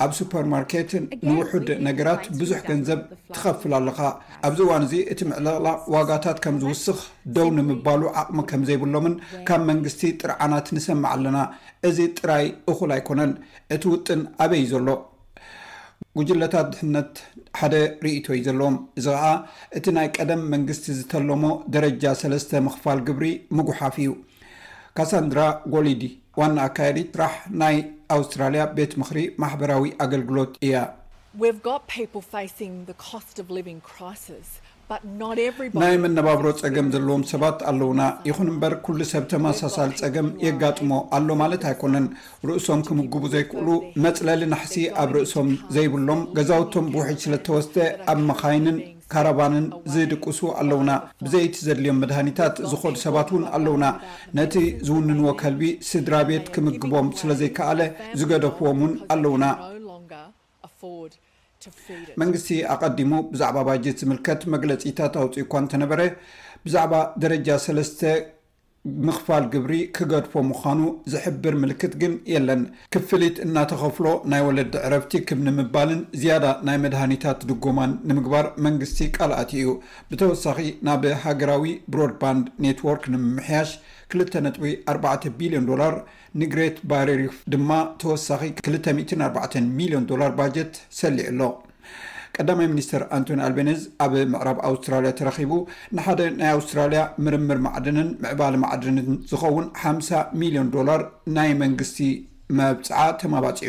[0.07, 0.91] ኣብ ሱፐርማርኬት
[1.29, 3.01] ንውሑድ ነገራት ብዙሕ ገንዘብ
[3.37, 4.01] ትኸፍል ኣለካ
[4.49, 7.01] ኣብዚ ዋን እዚ እቲ ምዕላላ ዋጋታት ከም ዝውስኽ
[7.39, 9.17] ደው ንምባሉ ዓቕሚ ከምዘይብሎምን
[9.51, 11.39] ካብ መንግስቲ ጥርዓናት ንሰማዕ ኣለና
[11.91, 13.35] እዚ ጥራይ እኹል ኣይኮነን
[13.77, 14.89] እቲ ውጥን ኣበይዩ ዘሎ
[16.19, 17.13] ጉጅለታት ድሕነት
[17.59, 19.29] ሓደ ርእቶ እዩ ዘለዎም እዚ ከኣ
[19.79, 21.45] እቲ ናይ ቀደም መንግስቲ ዝተለሞ
[21.75, 23.27] ደረጃ 3ለስተ ምኽፋል ግብሪ
[23.59, 24.11] ምጉሓፍ እዩ
[24.99, 25.41] ካሳንድራ
[25.75, 26.03] ጎሊዲ
[26.41, 27.77] ዋና ኣካየዲ ስራሕ ናይ
[28.17, 30.85] ኣውስትራልያ ቤት ምክሪ ማሕበራዊ ኣገልግሎት እያ
[35.83, 41.63] ናይ መነባብሮ ፀገም ዘለዎም ሰባት ኣለውና ይኹን እምበር ኩሉ ሰብ ተመሳሳሊ ፀገም የጋጥሞ ኣሎ ማለት
[41.71, 42.07] ኣይኮነን
[42.49, 43.69] ርእሶም ክምግቡ ዘይክእሉ
[44.05, 47.75] መፅለሊ ናሕሲ ኣብ ርእሶም ዘይብሎም ገዛውቶም ብውሒድ ስለ ዝተወስተ
[48.13, 48.79] ኣብ መኻይንን
[49.15, 50.91] ካረባንን ዝድቅሱ ኣለውና
[51.25, 53.85] ብዘይቲ ዘድልዮም መድኒታት ዝኸዱ ሰባት ውን ኣለውና
[54.39, 54.55] ነቲ
[54.89, 57.83] ዝውንንዎ ከልቢ ስድራ ቤት ክምግቦም ስለዘይከኣለ
[58.21, 59.45] ዝገደፍዎም ውን ኣለውና
[62.23, 66.01] መንግስቲ ኣቐዲሙ ብዛዕባ ባጅት ዝምልከት መግለፂታት ኣውፅኡኳ እንተነበረ
[66.67, 68.01] ብዛዕባ ደረጃ 3ለስተ
[69.07, 70.81] ምኽፋል ግብሪ ክገድፎ ምኳኑ
[71.13, 72.61] ዝሕብር ምልክት ግን የለን
[72.95, 79.71] ክፍሊት እናተኸፍሎ ናይ ወለዲ ዕረብቲ ክብን ምባልን ዝያዳ ናይ መድሃኒታት ድጎማን ንምግባር መንግስቲ ቃልኣት እዩ
[80.11, 83.73] ብተወሳኺ ናብ ሃገራዊ ብሮድባንድ ኔትዎርክ ንምምሕያሽ
[84.15, 85.95] 2ጥቢ4 ቢልዮን ዶላር
[86.41, 91.41] ንግሬት ባሬሪፍ ድማ ተወሳኺ 24 ሚሊዮን ዶላር ባጀት ሰሊዑ ኣሎ
[92.39, 95.53] ቀዳማይ ሚኒስተር ኣንቶኒ ኣልቤነዝ ኣብ ምዕራብ ኣውስትራልያ ተረኺቡ
[95.99, 101.03] ንሓደ ናይ ኣውስትራልያ ምርምር ማዕድንን ምዕባል ማዕድንት ዝኸውን 50 ሚሊዮን ዶላር
[101.39, 101.99] ናይ መንግስቲ
[102.59, 103.61] መብፅዓ ተመባጺ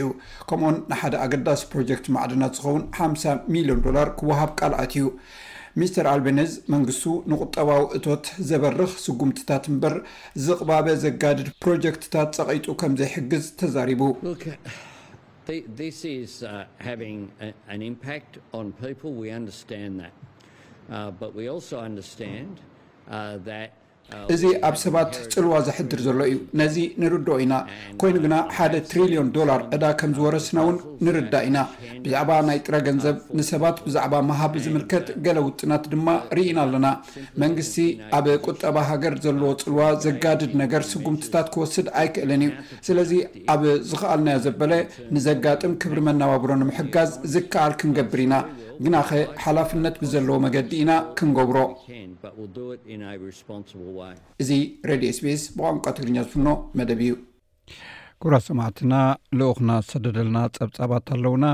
[0.50, 5.08] ከምኦን ንሓደ ኣገዳሲ ፕሮጀክት ማዕድናት ዝኸውን 50 ሚሊዮን ዶላር ክወሃብ ቃልኣት እዩ
[5.82, 9.96] ሚስተር ኣልቤነዝ መንግስቱ ንቁጠባዊ እቶት ዘበርኽ ስጉምትታት እምበር
[10.46, 14.12] ዝቕባበ ዘጋድድ ፕሮጀክትታት ፀቒጡ ከምዘይሕግዝ ተዛሪቡ
[24.34, 27.54] እዚ ኣብ ሰባት ፅልዋ ዘሕድር ዘሎ እዩ ነዚ ንርድኦ ኢና
[28.02, 31.58] ኮይኑ ግና ሓደ ትሪልዮን ዶላር ዕዳ ከም ዝወረስና ውን ንርዳእ ኢና
[32.04, 36.08] ብዛዕባ ናይ ጥረ ገንዘብ ንሰባት ብዛዕባ መሃብ ዝምልከት ገለ ውጥናት ድማ
[36.39, 36.88] ርኢና ኣለና
[37.43, 37.76] መንግስቲ
[38.20, 42.54] ኣብ ቁጠባ ሃገር ዘለዎ ፅልዋ ዘጋድድ ነገር ስጉምትታት ክወስድ ኣይክእለን እዩ
[42.89, 43.12] ስለዚ
[43.56, 44.74] ኣብ ዝኽኣልናዮ ዘበለ
[45.17, 48.36] ንዘጋጥም ክብሪ መነባብሮ ንምሕጋዝ ዝከኣል ክንገብር ኢና
[48.86, 49.10] ግናኸ
[49.44, 51.58] ሓላፍነት ብዘለዎ መገዲ ኢና ክንገብሮ
[54.44, 54.50] እዚ
[54.90, 56.48] ሬድዮ ስpስ ብቋንቋ ትግርኛ ዝፍኖ
[56.80, 57.13] መደብ እዩ
[58.24, 58.94] ኩብራ ሰማዕትና
[59.40, 61.46] ልኡክና ዝሰደደልና ፀብፃባት ኣለውና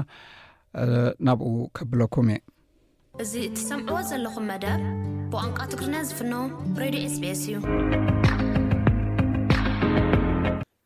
[1.27, 2.39] ናብኡ ከብለኩም እየ
[3.25, 4.81] እዚ እቲሰምዕዎ ዘለኹም መደብ
[5.33, 6.33] ብቋንቋ ትግርኛ ዝፍኖ
[6.81, 7.57] ሬድዮ ስpስ እዩ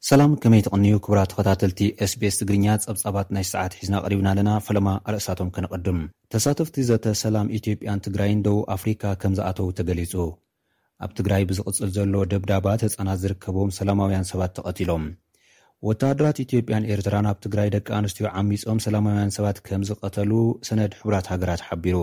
[0.08, 5.50] ሰላም ከመይ ትቕንዩ ክብራ ተኸታተልቲ ኤsቤስ ትግርኛ ጸብጻባት ናይ ሰዓት ሒዝና ቕሪብና ኣለና ፈለማ ርእሳቶም
[5.56, 6.00] ከነቐድም
[6.34, 10.14] ተሳተፍቲ ዘተ ሰላም ኢትዮጵያን ትግራይን ደቡብ ኣፍሪካ ከም ዝኣተዉ ተገሊጹ
[11.06, 15.06] ኣብ ትግራይ ብዚቕጽል ዘሎ ደብዳባት ህጻናት ዚርከቦም ሰላማውያን ሰባት ተቐቲሎም
[15.88, 20.32] ወተሃደራት ኢትዮጵያን ኤርትራን ኣብ ትግራይ ደቂ ኣንስትዮ ዓሚጾም ሰላማውያን ሰባት ከም ዝቐተሉ
[20.70, 21.98] ሰነድ ሕቡራት ሃገራት ሓቢሩ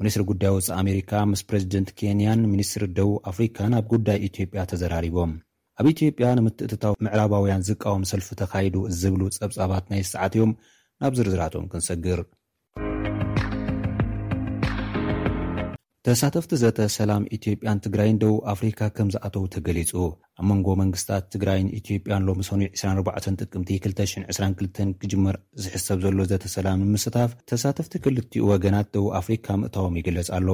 [0.00, 5.32] ሚኒስትሪ ጕዳይ ውፃእ ኣሜሪካ ምስ ፕሬዚደንት ኬንያን ምኒስትሪ ደቡብ ኣፍሪካን ኣብ ጕዳይ ኢትዮጵያ ተዘራሪቦም
[5.80, 10.52] ኣብ ኢትዮጵያ ንምትእትታዊ ምዕራባውያን ዝቃወም ሰልፊ ተኻይዱ ዝብሉ ጸብጻባት ናይ ሰዓትዮም
[11.02, 12.20] ናብ ዝርዝራቶም ክንሰግር
[16.06, 19.92] ተሳተፍቲ ዘተሰላም ኢትዮጵያን ትግራይን ደቡብ ኣፍሪካ ከም ዝኣተዉ ተገሊጹ
[20.38, 22.62] ኣብ መንጎ መንግስትታት ትግራይን ኢትዮጵያን ሎሚ ሰኑ
[23.08, 30.30] 24 ጥቅምቲ 222 ክጅመር ዝሕሰብ ዘሎ ዘተሰላም ምስታፍ ተሳተፍቲ ክልትኡ ወገናት ደቡብ ኣፍሪካ ምእታቦም ይግለጽ
[30.38, 30.48] ኣሎ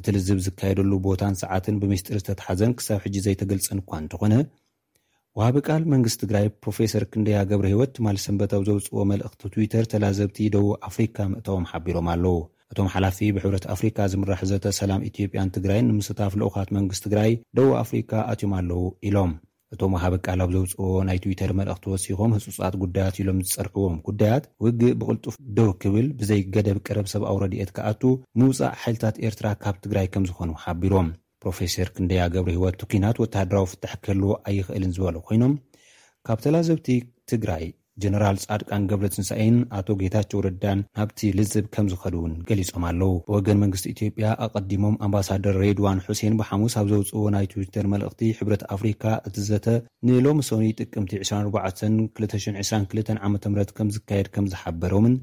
[0.00, 4.34] እቲ ልዝብ ዝካየደሉ ቦታን ሰዓትን ብሚስጢሪ ዝተተሓዘን ክሳብ ሕጂ ዘይተገልጽን እኳ እንተኾነ
[5.38, 10.72] ወሃቢ ቃል መንግስቲ ትግራይ ፕሮፌሰር ክንደያ ገብሪ ህይወት ትማል ሰንበታዊ ዘውፅእዎ መልእኽቲ ትዊተር ተላዘብቲ ደቡብ
[10.88, 12.38] ኣፍሪካ ምእተኦም ሓቢሮም ኣለው
[12.72, 18.54] እቶም ሓላፊ ብሕብረት ኣፍሪካ ዝምራሕዘተ ሰላም ኢትዮጵያን ትግራይን ንምስታፍ ለኡኻት መንግስቲ ትግራይ ደቡብ ኣፍሪካ ኣትዮም
[18.60, 19.32] ኣለዉ ኢሎም
[19.74, 25.68] እቶም ሃበቃልብ ዘውፅዎ ናይ ትዊተር መልእኽቲ ወሲኮም ህጹጻት ጉዳያት ኢሎም ዝፀርሕዎም ጉዳያት ውግእ ብቕልጡፍ ደው
[25.82, 28.02] ክብል ብዘይ ገደብ ቀረብ ሰብኣው ረድኤት ክኣቱ
[28.40, 31.08] ምውፃእ ሓይልታት ኤርትራ ካብ ትግራይ ከም ዝኾኑ ሓቢሮም
[31.44, 35.54] ፕሮፌሰር ክንደያ ገብሪ ህይወት ትኩናት ወታሃደራዊ ፍታሕ ከህልዎ ኣይኽእልን ዝበሎ ኮይኖም
[36.28, 36.88] ካብ ተላዘብቲ
[37.32, 37.64] ትግራይ
[38.02, 44.28] ጀነራል ጻድቃን ገብረትንሳኤን ኣቶ ጌታቸው ረዳን ናብቲ ልዝብ ከም ዝኸዱእውን ገሊፆም ኣለው ወገን መንግስቲ ኢትዮጵያ
[44.46, 49.66] ኣቐዲሞም ኣምባሳደር ሬድዋን ሑሴን ብሓሙስ ኣብ ዘውፅእዎ ናይ ትዊተር መልእኽቲ ሕብረት ኣፍሪካ እቲ ዘተ
[50.10, 53.36] ንሎሚ ሶኒ ጥቅምቲ 24222 ዓ ም
[53.78, 55.16] ከም ዝካየድ ከም ዝሓበሮምን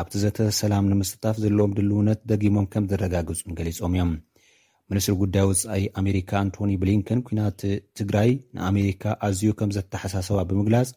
[0.00, 4.10] ኣብቲ ዘተ ሰላም ንምስታፍ ዘለዎም ድልውነት ደጊሞም ከም ዘረጋግጹን ገሊፆም እዮም
[4.90, 7.60] ሚኒስትሪ ጉዳይ ውፃኢ ኣሜሪካ ኣንቶኒ ብሊንከን ኩናት
[7.98, 8.28] ትግራይ
[8.58, 10.90] ንኣሜሪካ ኣዝዩ ከም ዘተሓሳሰባ ብምግላጽ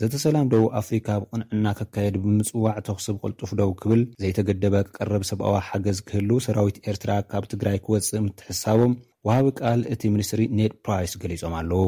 [0.00, 7.12] ዘተሰላምደው ኣፍሪካ ብቕንዕና ከካየድ ብምጽዋዕ ተኽስብ ቕልጡፍደው ክብል ዘይተገደበ ክቀረብ ሰብኣዊ ሓገዝ ክህሉ ሰራዊት ኤርትራ
[7.30, 8.92] ካብ ትግራይ ክወፅእ ምትሕሳቦም
[9.26, 11.86] ውሃቢ ቃል እቲ ሚኒስትሪ ኔድ ፕራይስ ገሊፆም ኣለዉ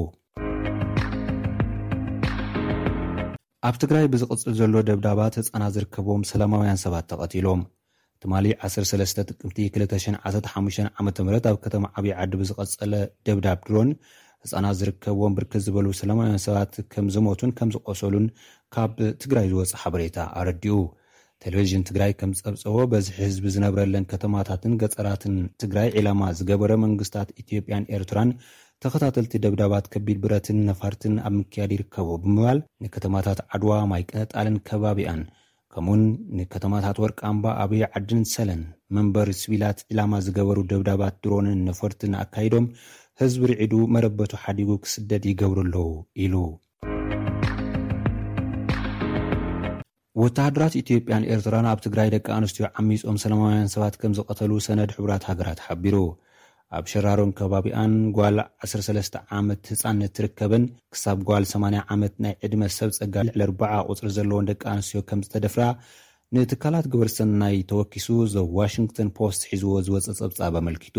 [3.71, 7.63] ኣብ ትግራይ ብዝቕጽል ዘሎ ደብዳባት ህፃና ዝርከቦም ሰላማውያን ሰባት ተቐቲሎም
[8.23, 10.89] ትማ 103 ጥም215ዓ ም
[11.51, 12.95] ኣብ ከተማ ዓብዪ ዓዲ ብዝቐጸለ
[13.29, 13.91] ደብዳብ ድሮን
[14.45, 18.27] ህፃናት ዝርከብዎም ብርክት ዝበሉ ሰላማውያን ሰባት ከም ዝሞቱን ከም ዝቆሰሉን
[18.75, 20.77] ካብ ትግራይ ዝወፅእ ሓበሬታ ኣረዲኡ
[21.45, 28.31] ቴሌቭዥን ትግራይ ከም ዝፀብፀቦ በዝሒ ህዝቢ ዝነብረለን ከተማታትን ገፀራትን ትግራይ ዕላማ ዝገበረ መንግስታት ኢትዮጵያን ኤርትራን
[28.85, 35.23] ተኸታተልቲ ደብዳባት ከቢድ ብረትን ነፋርትን ኣብ ምክያድ ይርከብ ብምባል ንከተማታት ዓድዋ ማይቅ ነጣልን ከባቢኣን
[35.73, 36.03] ከምኡውን
[36.41, 38.61] ንከተማታት ወርቃኣምባ ኣብይ ዓድን ሰለን
[38.97, 42.69] መንበሪ ስቢላት ዕላማ ዝገበሩ ደብዳባት ድሮንን ነፈርትን ኣካይዶም
[43.21, 45.87] ህዝቢ ርዒዱ መረበቱ ሓዲጉ ክስደድ ይገብሩ ኣለዉ
[46.25, 46.35] ኢሉ
[50.21, 55.61] ወተሃድራት ኢትዮጵያን ኤርትራን ኣብ ትግራይ ደቂ ኣንስትዮ ዓሚፆም ሰለማውያን ሰባት ከም ዝቐተሉ ሰነድ ሕቡራት ሃገራት
[55.67, 55.97] ሓቢሩ
[56.79, 62.93] ኣብ ሸራሮን ከባቢኣን ጓል 13 ዓመት ህጻነት ትርከበን ክሳብ ጓል 80 ዓመት ናይ ዕድመ ሰብ
[62.99, 63.49] ጸጋልዕል
[63.99, 65.65] ቝፅሪ ዘለዎን ደቂ ኣንስትዮ ከም ዝተደፍራ
[66.37, 70.97] ንትካላት ግበር ሰናይ ተወኪሱ ዞብ ዋሽንግተን ፖስት ሒዝዎ ዝወፀ ጸብጻብ ኣመልኪቱ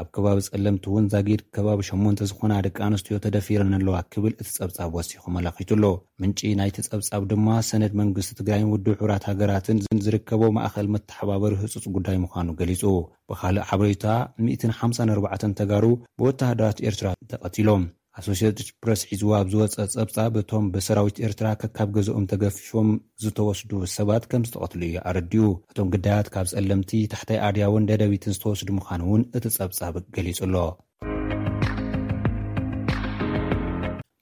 [0.00, 5.24] ኣብ ከባቢ ጸለምቲእውን ዛጊድ ከባቢ 8ሞንተ ዝኾና ደቂ ኣንስትዮ ተደፊረን ኣለዋ ክብል እቲ ጸብጻብ ወሲኹ
[5.36, 5.86] መላኪቱኣሎ
[6.22, 12.48] ምንጪ ናይቲ ጸብጻብ ድማ ሰነድ መንግስቲ ትግራይን ውድብ ሕብራት ሃገራትንዝርከቦ ማእኸል መተሓባበሪ ህፁፅ ጉዳይ ምዃኑ
[12.60, 12.82] ገሊጹ
[13.30, 14.04] ብካልእ ሓበሬታ
[14.50, 15.84] 154 ተጋሩ
[16.20, 17.82] ብወተሃደራት ኤርትራ ተቐቲሎም
[18.20, 22.88] ኣሶሴትት ፕረስ ሒዝዎ ኣብ ዝወፀ ፀብፃብ እቶም ብሰራዊት ኤርትራ ከካብ ገዝኦም ተገፊፎም
[23.24, 29.02] ዝተወስዱ ሰባት ከም ዝተቐትሉ እዩ ኣረዲኡ እቶም ግዳያት ካብ ጸለምቲ ታሕታይ ኣድያውን ደደቢትን ዝተወስዱ ምዃኑ
[29.08, 30.56] እውን እቲ ፀብፃብ ገሊጹ ኣሎ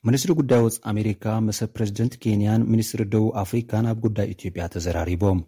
[0.08, 5.38] ሚንስትሪ ጉዳይ ወፅ ኣሜሪካ መሰብ ፕረዚደንት ኬንያን ሚኒስትሪ ደቡብ ኣፍሪካን ኣብ ጉዳይ ኢትዮጵያ ተዘራሪቦም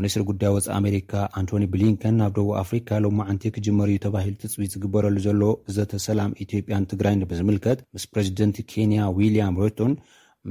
[0.00, 5.16] ሚኒስትሪ ጉዳይ ወፃ ኣሜሪካ ኣንቶኒ ብሊንከን ኣብ ደቡብ ኣፍሪካ ሎም ማዓንቲ ክጅመሪዩ ተባሂሉ ትፅቢት ዝግበረሉ
[5.26, 9.92] ዘሎ እዘተ ሰላም ኢትዮጵያን ትግራይ ብዝምልከት ምስ ፕረዚደንት ኬንያ ዊልያም ሮቶን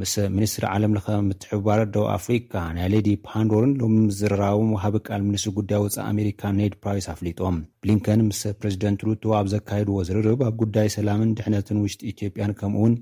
[0.02, 5.54] ምስ ሚኒስትሪ ዓለም ለከ ምትሕባር ደቡ ኣፍሪካ ናይ ሌዲ ፓንዶርን ሎሚ ምዝረራቦም ሃብ ቃል ሚኒስትሪ
[5.60, 10.90] ጉዳይ ወፃ ኣሜሪካን ነድ ፕራይስ ኣፍሊጦም ብሊንከን ምስ ፕሬዚደንት ሩቶ ኣብ ዘካየድዎ ዝርርብ ኣብ ጉዳይ
[10.98, 12.96] ሰላምን ድሕነትን ውሽጢ ኢትዮጵያን ከምኡ ውን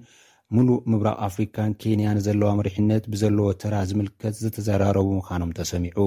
[0.56, 6.00] ሙሉእ ምብራቅ ኣፍሪካን ኬንያ ንዘለዋ መሪሕነት ብዘለዎ ተራ ዝምልከት ዘተዘራረቡ ምዃኖም ተሰሚዑ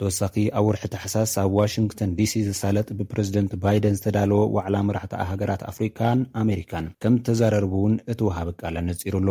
[0.00, 6.22] ተወሳኺ ኣብ ውርሒ ተሓሳስ ኣብ ዋሽንግተን ዲሲ ዝሳለጥ ብፕረዚደንት ባይደን ዝተዳለዎ ዋዕላ መራሕታኣ ሃገራት ኣፍሪካን
[6.42, 9.28] ኣሜሪካን ከም ተዛረርቡ እውን እቲውሃበ ቃለ ነጺሩ ኣሎ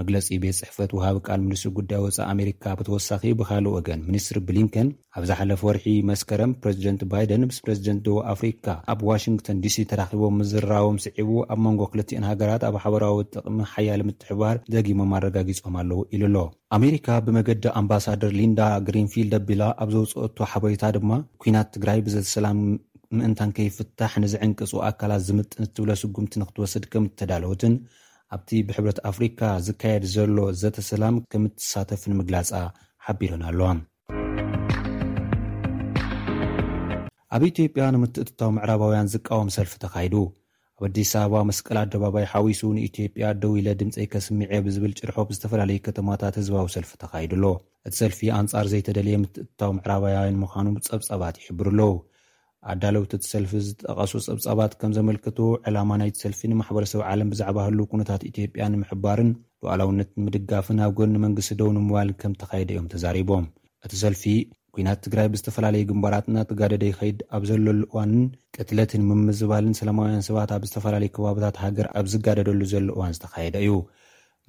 [0.00, 5.24] መግለፂ ቤት ፅሕፈት ውሃብ ቃል ሚኒስትሪ ጉዳይ ወፃኢ ኣሜሪካ ብተወሳኺ ብካሊእ ወገን ሚኒስትሪ ብሊንከን ኣብ
[5.30, 11.30] ዝሓለፈ ወርሒ መስከረም ፕረዚደንት ባይደን ምስ ፕረዚደንት ዶ ኣፍሪካ ኣብ ዋሽንግተን ዲሲ ተራኺቦም ምዝራቦም ስዒቡ
[11.54, 16.36] ኣብ መንጎ ክልቲዮን ሃገራት ኣብ ሓበራዊ ጥቅሚ ሓያሊ ምትሕባር ዘጊሞም ኣረጋጊፆም ኣለው ኢሉ ኣሎ
[16.78, 21.10] ኣሜሪካ ብመገዲ ኣምባሳደር ሊንዳ ግሪንፊልድ ኣቢላ ኣብ ዘውፅአቶ ሓበሪታ ድማ
[21.44, 22.60] ኩናት ትግራይ ብዘተሰላም
[23.18, 27.74] ምእንታን ከይፍታሕ ንዝዕንቅፁ ኣካላት ዝምጥን ትብለ ስጉምቲ ንክትወስድ ከም እተዳለውትን
[28.36, 32.50] ኣብቲ ብሕብረት ኣፍሪካ ዝካየድ ዘሎ ዘተሰላም ከም እትሳተፍን ምግላፃ
[33.04, 33.78] ሓቢሮና ኣለዎም
[37.36, 40.14] ኣብ ኢትዮጵያ ንምትእትታዊ ምዕራባውያን ዝቃወም ሰልፊ ተኻይዱ
[40.78, 46.36] ኣብ ኣዲስ ኣበባ መስቀል ኣደባባይ ሓዊሱ ንኢትዮጵያ ደዊ ኢለ ድምፀይ ከስምዐዮ ብዝብል ጭርሖ ዝተፈላለዩ ከተማታት
[46.40, 47.44] ህዝባዊ ሰልፊ ተኻይዱሎ
[47.88, 51.92] እቲ ሰልፊ ኣንጻር ዘይተደልየ ምትእትታዊ ምዕራባያያን ምዃኑ ጸብፀባት ይሕብርኣለው
[52.72, 58.22] ኣዳለውቲ እቲ ሰልፊ ዝጠቐሱ ፀብጻባት ከም ዘመልክቶ ዕላማ ናይቲ ሰልፊ ንማሕበረሰብ ዓለም ብዛዕባ ህሉ ኩነታት
[58.30, 59.30] ኢትዮጵያ ንምሕባርን
[59.64, 63.46] ባኣላውነት ምድጋፍን ኣብ ጎ ንመንግስት ደው ንምባልን ከም ተካየደ እዮም ተዛሪቦም
[63.86, 64.24] እቲ ሰልፊ
[64.76, 68.24] ኩናት ትግራይ ብዝተፈላለየ ግንባራት እናትጋደደ ይኸይድ ኣብ ዘለሉ እዋንን
[68.56, 73.70] ቅትለትንምምዝባልን ሰላማውያን ሰባት ኣብ ዝተፈላለዩ ከባብታት ሃገር ኣብ ዝጋደደሉ ዘሎ እዋን ዝተካየደ እዩ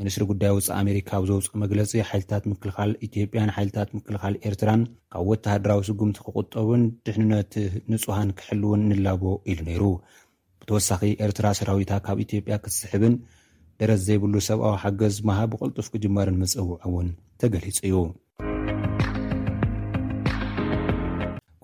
[0.02, 4.82] ሚኒስሪ ጉዳይ ውፃእ ኣሜሪካ ኣብ ዘውፅእ መግለፂ ሓይልታት ምክልኻል ኢትዮጵያን ሓይልታት ምክልኻል ኤርትራን
[5.14, 7.54] ካብ ወታሃድራዊ ስጉምቲ ክቁጠቡን ድሕንነት
[7.94, 9.84] ንፁሃን ክሕልውን ንላቦ ኢሉ ነይሩ
[10.62, 13.16] ብተወሳኺ ኤርትራ ሰራዊታ ካብ ኢትዮጵያ ክትስሕብን
[13.84, 17.10] ደረስ ዘይብሉ ሰብኣዊ ሓገዝ መሃ ብቅልጡፍ ክጅመርን ምፅውዑእውን
[17.42, 17.98] ተገሊጹ እዩ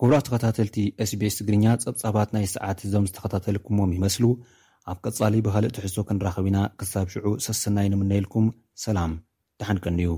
[0.00, 0.76] ጉቡራ ተኸታተልቲ
[1.12, 4.24] sቤስ ትግርኛ ፀብጻባት ናይ ሰዓት ዞም ዝተኸታተልኩሞም ይመስሉ
[4.90, 8.44] ኣብ ቀፃሊ ብካልእ ትሕሶ ክንራኸቢና ክሳብ ሽዑ ሰስናይ ንምነኢልኩም
[8.82, 9.12] ሰላም
[9.60, 10.10] ተሓንቀኒዩ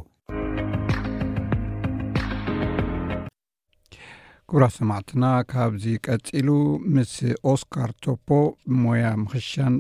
[4.50, 6.48] ኩብራ ሰማዕትና ካብዚ ቀፂሉ
[6.96, 7.14] ምስ
[7.52, 8.28] ኦስካር ቶፖ
[8.72, 9.74] ብሞያ ምክሻን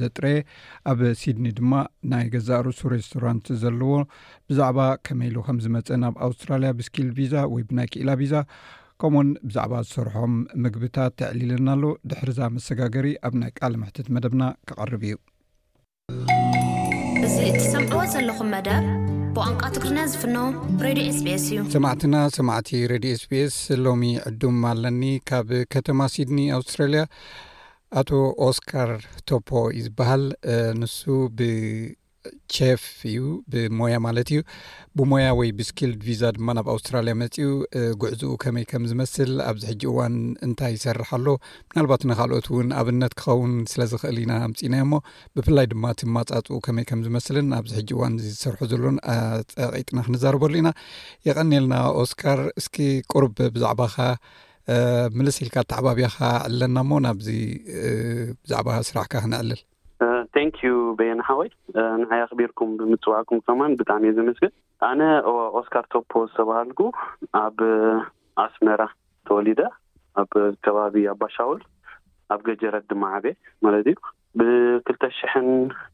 [0.00, 0.38] ዘጥረየ
[0.92, 1.72] ኣብ ሲድኒ ድማ
[2.12, 3.92] ናይ ገዛ ርሱ ሬስቶራንት ዘለዎ
[4.50, 8.34] ብዛዕባ ከመኢሉ ከምዝመፀ ናብ ኣውስትራልያ ብስኪል ቪዛ ወይ ብናይኪኢላ ቪዛ
[9.02, 10.32] ከምኡውን ብዛዕባ ዝሰርሖም
[10.62, 15.02] ምግብታት ተዕሊልና ኣሎ ድሕርዛ መሰጋገሪ ኣብ ናይ ቃል ምሕትት መደብና ክቀርብ
[17.26, 18.84] እዩእዚ ትሰምዕዎ ዘለኹም መደብ
[19.36, 20.36] ብንቋ ትግሪና ዝፍኖ
[20.80, 21.18] ድዮ ኤስስ
[21.52, 27.02] እዩ ሰማዕትና ሰማዕቲ ረድ ስቢስ ሎሚ ዕዱም ኣለኒ ካብ ከተማ ሲድኒ ኣውስትራልያ
[28.00, 28.10] ኣቶ
[28.48, 28.92] ኦስካር
[29.32, 30.24] ቶፖ ዩ ዝበሃል
[30.82, 31.00] ንሱ
[31.38, 31.40] ብ
[32.54, 33.18] ቸፍ እዩ
[33.52, 34.40] ብሞያ ማለት እዩ
[34.98, 37.46] ብሞያ ወይ ብስኪልድ ቪዛ ድማ ናብ ኣውስትራልያ መፅኡ
[38.02, 40.14] ጉዕዝኡ ከመይ ከም ዝመስል ኣብዚ ሕጂ እዋን
[40.46, 41.26] እንታይ ይሰርሓ ኣሎ
[41.70, 45.00] ምናልባት ንካልኦት እውን ኣብነት ክኸውን ስለ ዝክእል ኢና ኣምፅናዮ ሞ
[45.38, 48.84] ብፍላይ ድማ እቲማፃፅኡ ከመይ ከም ዝመስልን ኣብዚ ሕጂ እዋን እዚ ዝሰርሑ ዘሎ
[49.56, 50.70] ጠቂጥና ክንዘረበሉ ኢና
[51.28, 52.76] የቀኒልና ኦስካር እስኪ
[53.14, 54.08] ቁርብ ብዛዕባ ኻ
[55.18, 57.26] ምልስ ኢልካ ተዓባብያካ ዕለና ሞ ናብዚ
[58.44, 59.60] ብዛዕባ ስራሕካ ክንዕልል
[61.38, 61.48] ወይ
[62.10, 64.52] ንይ ኣኽቢርኩም ብምፅዋዕኩም ከማን ብጣዕሚ እየ ዘመስግል
[64.88, 65.00] ኣነ
[65.58, 66.80] ኦስካር ቶፖ ዝተባሃልኩ
[67.42, 67.58] ኣብ
[68.44, 68.82] ኣስመራ
[69.28, 69.60] ተወሊደ
[70.22, 70.30] ኣብ
[70.66, 71.60] ከባቢ ኣባሻውል
[72.34, 73.24] ኣብ ገጀረ ድማዕበ
[73.66, 73.96] ማለት እዩ
[74.40, 75.32] ብ2ተ ሽሕ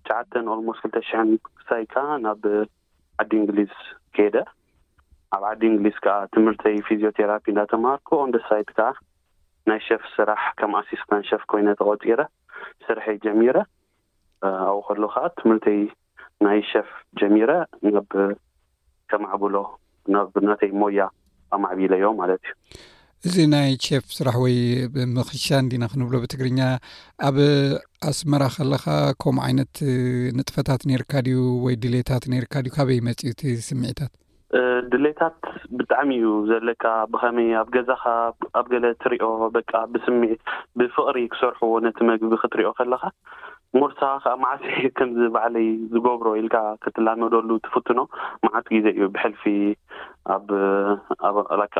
[0.09, 0.33] ሸዓተ
[0.69, 1.31] ሞስት 2ተ ሽሕን
[1.69, 2.45] ሳይ ከዓ ናብ
[3.23, 3.73] ዓዲ እንግሊዝ
[4.17, 4.37] ከይደ
[5.37, 8.89] ኣብ ዓዲ እንግሊዝ ከዓ ትምህርተይ ፊዝዮቴራፒ እናተማሃርኩ ኦንዴ ሳይት ከዓ
[9.71, 12.23] ናይ ሸፍ ስራሕ ከም ኣስስታን ሸፍ ኮይነ ተቆፂረ
[12.87, 13.57] ስርሐ ጀሚረ
[14.65, 15.81] ኣብኡ ከሎከዓ ትምህርቲይ
[16.47, 16.89] ናይ ሸፍ
[17.21, 17.51] ጀሚረ
[17.95, 18.11] ናብ
[19.11, 19.57] ከማዕብሎ
[20.15, 21.01] ናብ ናተይ ሞያ
[21.57, 22.45] ኣማዕቢለዮ ማለት
[23.27, 24.57] እዩ እዚ ናይ ሸፍ ስራሕ ወይ
[25.17, 26.61] ምክሻን ዲና ክንብሎ ብትግርኛ
[27.29, 27.37] ኣብ
[28.11, 28.85] ኣስመራ ከለካ
[29.23, 29.75] ከምኡ ዓይነት
[30.39, 34.13] ንጥፈታት ነርካ ድዩ ወይ ድሌታት ነርካ ዩ ካበይ መፅእኡ እቲ ስምዒታት
[34.91, 35.39] ድሌታት
[35.79, 38.05] ብጣዕሚ እዩ ዘለካ ብኸመይ ኣብ ገዛካ
[38.59, 39.61] ኣብ ገለ ትሪኦ በ
[39.93, 40.41] ብስምዒት
[40.79, 43.03] ብፍቅሪ ክሰርሕዎ ነቲ መግቢ ክትሪዮ ከለካ
[43.81, 44.62] ሞርሰ ከ መዓሰ
[44.98, 48.00] ከምዚ በዕለይ ዝገብሮ ኢልካ ክትላነደሉ ትፍትኖ
[48.46, 49.42] መዓት ግዜ እዩ ብሕልፊ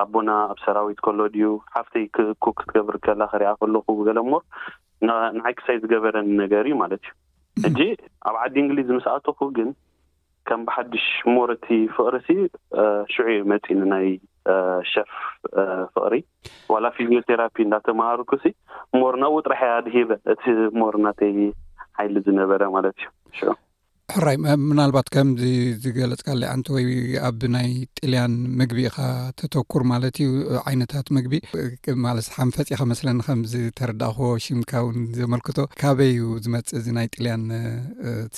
[0.01, 4.43] ኣቦና ኣብ ሰራዊት ከሎ ድዩ ሓፍተይ ክኩክ ትገብር ከላ ክሪያ ከለኩ ገለ ሞር
[5.39, 7.81] ንዓይ ክሳይ ዝገበረኒ ነገር እዩ ማለት እዩ እጂ
[8.29, 9.69] ኣብ ዓዲ እንግሊዝ ምስኣትኩ ግን
[10.49, 12.29] ከም ብሓድሽ ሞር እቲ ፍቅሪሲ
[13.13, 14.09] ሽዑ መፂ ኒናይ
[14.91, 15.11] ሸፍ
[15.95, 16.15] ፍቅሪ
[16.73, 18.45] ዋላ ፊዝዮቴራፒ እዳተማሃርኩሲ
[19.01, 20.43] ሞር ናው ጥረሕያ ድሂበ እቲ
[20.81, 21.33] ሞር እናተይ
[22.03, 22.99] ዓይሊ ዝነበረ ማለት
[23.37, 23.55] እዩ
[24.15, 24.37] ሕራይ
[24.71, 25.43] ምናልባት ከምዚ
[25.85, 26.29] ዝገለፅካ
[26.59, 26.85] ን ወይ
[27.29, 28.99] ኣብ ናይ ጥልያን ምግቢ ኢካ
[29.41, 30.29] ተተኩር ማለት እዩ
[30.71, 31.35] ዓይነታት ምግቢ
[32.05, 37.43] ማለ ሓንፈፂ ኢካ መስለኒ ከምዝተረዳኮቦ ሽምካውን ዘመልክቶ ካበይዩ ዝመፅእ እዚ ናይ ጥልያን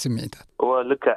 [0.02, 0.46] ስምዒታት
[0.90, 1.14] ልክዕ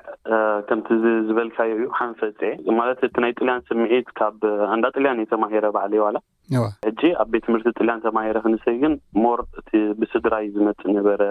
[0.68, 0.88] ከምቲ
[1.28, 4.38] ዝበልካዮ እዩ ሓንፈፅ የ ማለት እቲ ናይ ጥልያን ስምዒት ካብ
[4.76, 6.18] እንዳ ጥልያን የ ተማሂረ በዓል እዩዋላ
[6.64, 9.42] ዋ ሕጂ ኣብ ቤት ትምህርቲ ጥልያን ተማሂረ ክንሰይ ግን ሞር
[9.80, 11.22] እ ብስድራዩ ዝመፅ ነበረ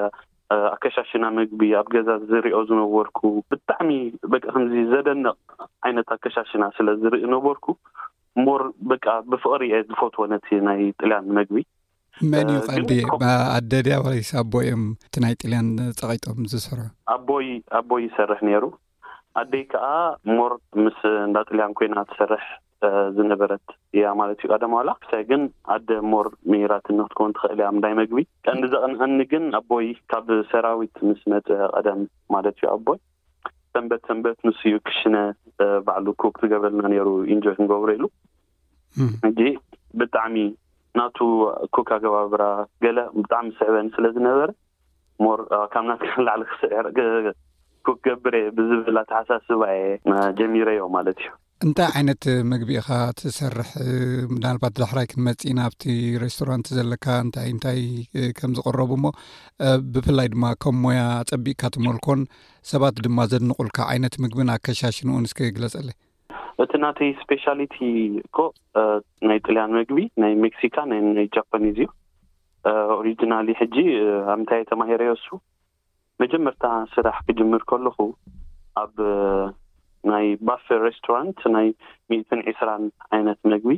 [0.74, 3.18] ኣከሻሽና መግቢ ኣብ ገዛ ዝሪኦ ዝነበርኩ
[3.50, 3.90] ብጣዕሚ
[4.32, 5.36] በቂ ከምዚ ዘደንቕ
[5.88, 7.66] ዓይነት ኣከሻሽና ስለዝርኢ ዝነበርኩ
[8.46, 11.62] ሞር በቂ ብፍቅሪ እየ ዝፈትዎ ነቲ ናይ ጥልያን መግቢ
[12.32, 15.68] መን እዩ ቀዲኣደዲ ኣባስ ኣቦይዮም እቲ ናይ ጥልያን
[16.00, 16.80] ፀቂጦም ዝስርሑ
[17.14, 17.46] ኣቦይ
[17.80, 18.64] ኣቦይ ይሰርሕ ነይሩ
[19.42, 19.86] ኣደይ ከዓ
[20.36, 22.44] ሞር ምስ እንዳ ጥልያን ኮይና ትሰርሕ
[23.16, 23.64] ዝነበረት
[23.96, 25.42] እያ ማለት እዩ ቀደም ኣዋላ ክሳይ ግን
[25.74, 31.20] ኣደ ሞር መሂራትኒ ክትከውን ትክእል እ ኣምዳይ መግቢ ቀንዲ ዘቕንቐኒ ግን ኣቦይ ካብ ሰራዊት ምስ
[31.32, 32.00] መፀ ቀደም
[32.34, 32.98] ማለት እዩ ኣቦይ
[33.74, 35.16] ሰንበት ሰንበት ንስዩ ክሽነ
[35.88, 38.04] ባዕሉ ኩክ ዝገበልና ነይሩ ኢንጆይ ክንገብሩ ኢሉ
[39.30, 39.40] እጂ
[40.00, 40.36] ብጣዕሚ
[40.98, 41.18] ናቱ
[41.74, 42.44] ኩክ ኣገባብራ
[42.86, 44.48] ገለ ብጣዕሚ ስሕበኒ ስለዝነበረ
[45.24, 45.40] ሞር
[45.74, 46.64] ካብ ናት ላዕሊ ክሰ
[47.86, 49.82] ኩክ ገብረ ብዝብላ ተሓሳስባየ
[50.38, 51.28] ጀሚሮ ዮም ማለት እዩ
[51.68, 52.86] እንታይ ዓይነት ምግቢኢኻ
[53.20, 53.70] ትሰርሕ
[54.34, 55.82] ምናልባት ዳሕራይ ክንመፂና ኣብቲ
[56.22, 57.80] ሬስቶራንት ዘለካ እንታይ እንታይ
[58.38, 59.10] ከም ዝቀረቡ ሞ
[59.96, 62.20] ብፍላይ ድማ ከም ሞያ ፀቢእካ ትመልኮን
[62.70, 65.90] ሰባት ድማ ዘንቁልካ ዓይነት ምግቢን ኣከሻሽን እኡን ስክግለፀለ
[66.64, 67.76] እቲ ናቲ ስፔሻሊቲ
[68.26, 68.36] እኮ
[69.30, 71.90] ናይ ጥልያን ምግቢ ናይ ሜክሲካ ናይ ጃፓኒዝ እዩ
[73.00, 73.76] ኦሪጅናሊ ሕጂ
[74.36, 75.26] ኣብንታይ ተማሂረ የሱ
[76.24, 76.64] መጀመርታ
[76.96, 77.98] ስራሕ ክጅምር ከለኹ
[78.82, 78.90] ኣ
[80.08, 81.66] ናይ ባፌ ሬስቶራንት ናይ
[82.10, 82.84] ሚትን 2ስራን
[83.14, 83.74] ዓይነት ምግቢ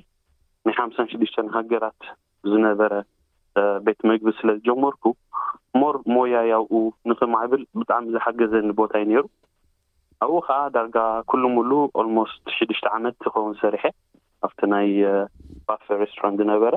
[0.66, 2.02] ናይ ሓምሳን ሽዱሽተን ሃገራት
[2.50, 2.92] ዝነበረ
[3.86, 5.04] ቤት ምግቢ ስለዝጀመርኩ
[5.80, 6.80] ሞር ሞያ ያብኡ
[7.10, 9.24] ንክማዕብል ብጣዕሚ ዝሓገዘኒ ቦታ ዩ ነይሩ
[10.24, 10.98] ኣብኡ ከዓ ዳርጋ
[11.30, 13.82] ኩልምሉ ኣልሞስት ሽዱሽተ ዓመት ዝኸውን ሰርሐ
[14.46, 14.88] ኣብቲ ናይ
[15.68, 16.74] ባፌ ሬስቶራንት ዝነበረ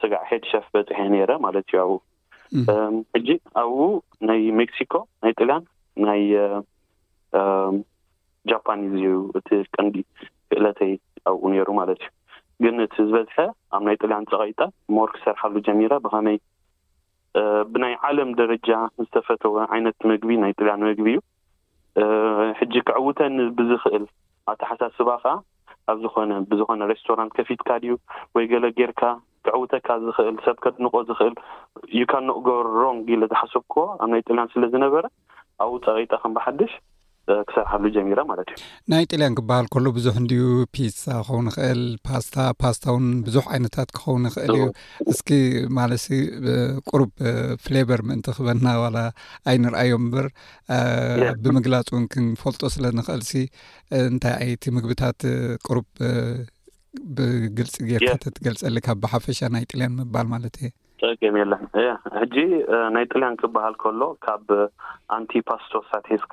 [0.00, 1.94] ስጋዕ ሄድ ሸፍ በፅሐ ነይረ ማለት እዩ ኣብኡ
[3.18, 3.28] እጂ
[3.62, 3.82] ኣብኡ
[4.30, 5.64] ናይ ሜክሲኮ ናይ ጥልያን
[6.06, 6.22] ናይ
[8.50, 9.06] ጃፓንዙዩ
[9.38, 9.94] እቲ ቀንዲ
[10.50, 10.92] ክእለተይ
[11.30, 12.12] ኣብኡ ነይሩ ማለት እዩ
[12.64, 13.38] ግን እቲ ዝበዝሐ
[13.76, 14.60] ኣብ ናይ ጥልያን ፀቀይጣ
[14.96, 16.38] ሞር ክሰርሓሉ ጀሚራ ብከመይ
[17.72, 18.68] ብናይ ዓለም ደረጃ
[19.04, 21.20] ዝተፈተወ ዓይነት ምግቢ ናይ ጥልያን ምግቢ እዩ
[22.60, 24.04] ሕጂ ክዕውተኒ ብዝክእል
[24.52, 25.34] ኣተሓሳስባ ከዓ
[25.92, 27.92] ኣብ ዝኮነ ብዝኮነ ሬስቶራንት ከፊትካ ድዩ
[28.36, 29.02] ወይ ገለ ጌይርካ
[29.46, 31.34] ክዕውተካ ዝኽእል ሰብ ከድንቆ ዝኽእል
[32.00, 32.48] ዩካ ንቅጎ
[32.82, 35.04] ሮን ለ ዝሓሰብክ ኣብ ናይ ጥልያን ስለዝነበረ
[35.64, 36.72] ኣብኡ ፀቀይጣ ከም ብሓድሽ
[37.48, 38.58] ክሰርሓሉ ጀሚራ ማለት እዩ
[38.92, 40.32] ናይ ጥልያን ክበሃል ከሎ ብዙሕ እንድ
[40.76, 44.62] ፒዛ ክኸውን ይክእል ፓስታ ፓስታ ውን ብዙሕ ዓይነታት ክኸውን ይኽእል እዩ
[45.12, 45.30] እስኪ
[45.78, 46.08] ማለትሲ
[46.90, 47.10] ቅሩብ
[47.66, 48.98] ፍሌቨር ምእንቲ ክበና ዋላ
[49.52, 50.28] ኣይንርኣዮም ምበር
[51.44, 53.44] ብምግላፅ እውን ክንፈልጦ ስለንክእል ሲ
[54.08, 55.20] እንታይ ኣይ ቲ ምግብታት
[55.68, 55.88] ቁሩብ
[57.16, 61.64] ብግልፂ ጌርካተትገልፀሊ ካብ ብሓፈሻ ናይ ጥልያን ምባል ማለት እየ ምለን
[62.20, 62.36] ሕጂ
[62.94, 64.46] ናይ ጥልያን ክበሃል ከሎ ካብ
[65.16, 66.32] ኣንቲፓስቶሳት ዝካ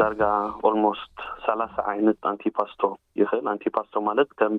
[0.00, 0.22] ዳርጋ
[0.68, 1.14] ኦልሞስት
[1.44, 2.82] ሰላሳ ዓይነት ኣንቲፓስቶ
[3.20, 4.54] ይኽእል ኣንቲፓስቶ ማለት ከም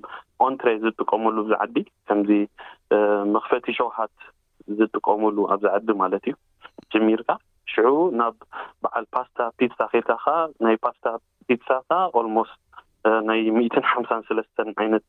[0.46, 1.76] ኣንትሬ ዝጥቀመሉ ብዚዓዲ
[2.10, 2.32] ከምዚ
[3.36, 4.14] መክፈቲ ሸውሓት
[4.80, 6.36] ዝጥቀመሉ ኣብዝዓዲ ማለት እዩ
[6.94, 7.30] ጅሚርካ
[7.74, 8.36] ሽዑ ናብ
[8.84, 11.06] በዓል ፓስታ ፒ ኬልካ ከዓ ናይ ፓስታ
[11.48, 12.52] ፒ ከዓ ልሞስ
[13.30, 15.08] ናይ ምትን ሓምሳን ሰለስተን ዓይነት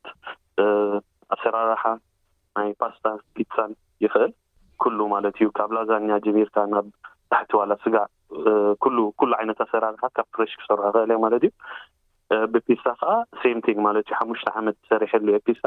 [1.35, 1.83] ኣሰራርሓ
[2.59, 3.05] ናይ ፓስታ
[3.37, 3.71] ፒሳን
[4.05, 4.31] ይክእል
[4.83, 6.87] ኩሉ ማለት እዩ ካብ ላዛኛ ጅሚርካ ናብ
[7.31, 7.95] ታሕቲ ዋላ ስጋ
[8.83, 11.51] ኩሉኩሉ ዓይነት ኣሰራሕካ ካብ ፍሬሽ ክሰርሑ ክእል እ ማለት እዩ
[12.53, 13.11] ብፒሳ ከዓ
[13.41, 15.63] ሳግ ማለት እዩ ሓሙሽተ ዓመት ሰሪሐለየ ፒሳ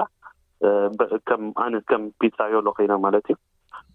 [1.65, 3.37] ኣነ ከም ፒሳ ዮ ኣሎ ኮይኖ ማለት እዩ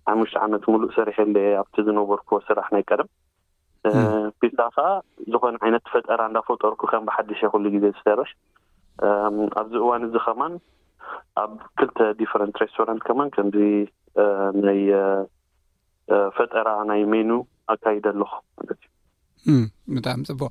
[0.10, 3.10] ሓሙሽተ ዓመት ሙሉእ ሰሪሐለየ ኣብቲ ዝነበርክዎ ስራሕ ናይ ቀደም
[4.42, 4.88] ፒሳ ከዓ
[5.34, 8.30] ዝኮነ ዓይነት ፈጠራ እዳፈጠርኩ ከም ብሓዱሽ ይክሉ ግዜ ዝሰርሕ
[9.62, 10.54] ኣብዚ እዋን እዚ ከማን
[11.42, 13.56] ኣብ ክልተ ዲፈረንት ሬስቶራንት ከማን ከምዚ
[14.66, 14.82] ናይ
[16.38, 17.30] ፈጠራ ናይ ሜኑ
[17.76, 18.32] ኣካይደ ኣለኹ
[19.96, 20.50] ብጣዕሚ ፅቡቕ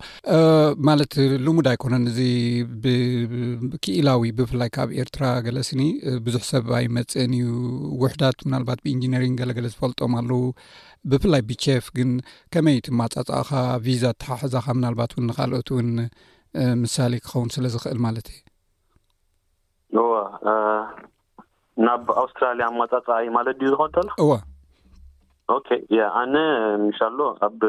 [0.88, 1.12] ማለት
[1.46, 2.20] ልሙድ ኣይኮነን እዚ
[2.82, 5.82] ብክኢላዊ ብፍላይ ካብ ኤርትራ ገለስኒ
[6.26, 7.50] ብዙሕ ሰብ ኣይመፅእን እዩ
[8.02, 10.40] ውሕዳት ምናልባት ብኢንጂነሪንግ ገለገለ ዝፈልጦም ኣለዉ
[11.12, 12.10] ብፍላይ ብቼፍ ግን
[12.56, 13.52] ከመይቲ ማጻፀቅኻ
[13.86, 15.90] ቪዛ እተሓሕዛካ ምናልባት እውን ንካልኦት እውን
[16.84, 20.14] ምሳሌ ክኸውን ስለ ዝኽእል ማለት እዩእዎ
[21.86, 24.24] ናብ ኣውስትራልያ ማፃፀ ዩ ማለት ድዩ ዝኮውንሎ
[25.94, 26.36] ይ ኣነ
[26.86, 27.60] ምሻሎ ኣብ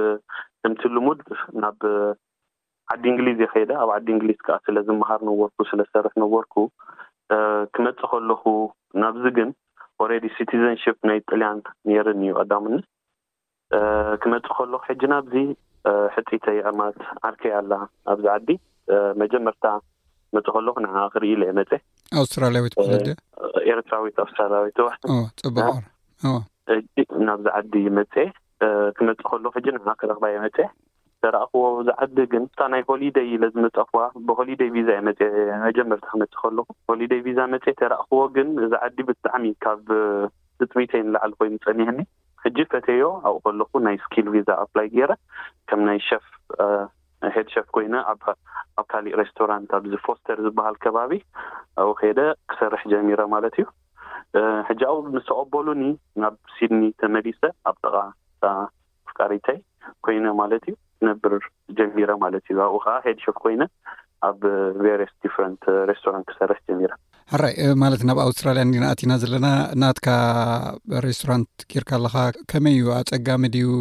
[0.61, 1.19] ከምቲ ልሙድ
[1.63, 1.81] ናብ
[2.93, 6.55] ዓዲ እንግሊዝ የከይዳ ኣብ ዓዲ እንግሊዝ ከዓ ስለዝምሃር ነወርኩ ስለዝሰርሕ ነወርኩ
[7.75, 8.43] ክመፅእ ከለኩ
[9.01, 9.49] ናብዚ ግን
[10.09, 11.59] ረ ሲቲዘንሽፕ ናይ ጥልያን
[11.89, 12.75] ኒርን እዩ ቀዳሙኒ
[14.23, 15.33] ክመፅ ከለኩ ሕጂ ናብዚ
[16.15, 16.97] ሕፂተ እማት
[17.29, 17.73] ዓርከያ ኣላ
[18.13, 18.49] ኣብዚ ዓዲ
[19.21, 19.65] መጀመርታ
[20.31, 22.65] ክመፅእ ከለኩ ንዓ ክርኢ ኢለአ መፀኣስትራያ
[23.71, 25.03] ኤርትራዊት ኣስትራያዊት ዋቅ
[26.73, 26.81] እ
[27.27, 28.13] ናብዚ ዓዲ መፅ
[28.97, 29.67] ክመፅእ ከሎ ሕጂ
[30.01, 30.57] ክረክባ የ መፅ
[31.23, 35.09] ተራእክቦ እዛ ዓዲ ግን ታናይ ሆሊደይ ለዝመፀ ክዋ ብሆሊደይ ቪዛ የመ
[35.67, 39.87] መጀመር ክመፅእ ከለኩ ሆሊደይ ቪዛ መ ተራእኽዎ ግን እዚ ዓዲ ብጣዕሚ ካብ
[40.61, 41.99] ትጥሚተይንላዕሊ ኮይኑ ፀኒሕኒ
[42.43, 45.11] ሕጂ ፈተዮ ኣብኡ ከለኩ ናይ ስኪል ቪዛ ኣፕላይ ገይረ
[45.69, 46.27] ከም ናይ ሸፍ
[47.35, 48.21] ሄድሸፍ ኮይነ ኣብ
[48.91, 51.13] ካሊእ ሬስቶራንት ኣብዚ ፖስተር ዝበሃል ከባቢ
[51.83, 52.19] ኣኡ ከደ
[52.51, 53.65] ክሰርሕ ጀሚሮ ማለት እዩ
[54.69, 55.83] ሕጂ ኣብኡ ምስ ተቀበሉኒ
[56.23, 57.39] ናብ ሲድኒ ተመሊፀ
[57.71, 57.95] ኣብ ጠቃ
[59.09, 59.57] ፍቃሪታይ
[60.05, 61.35] ኮይነ ማለት እዩ ክነብር
[61.77, 63.63] ጀሚረ ማለት እዩ ኣብኡ ከዓ ሄድሸክ ኮይነ
[64.27, 64.39] ኣብ
[64.83, 66.91] ቨርስ ዲት ሬስቶራንት ክሰረት ጀሚረ
[67.43, 70.07] ራይ ማለት ናብ ኣውስትራልያ እዲንእቲና ዘለና እናትካ
[71.05, 72.15] ሬስቶራንት ጌርካ ኣለካ
[72.51, 73.71] ከመይ እዩ ኣፀጋሚ ድዩ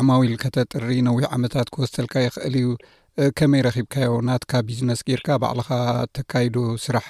[0.00, 2.68] ዓማዊል ከተጥሪ ነዊሕ ዓመታት ክወስተልካ ይኽእል እዩ
[3.38, 5.68] ከመይ ረኺብካዮ ናትካ ቢዝነስ ጌርካ ባዕልኻ
[6.16, 7.06] ተካይዶ ስራሕ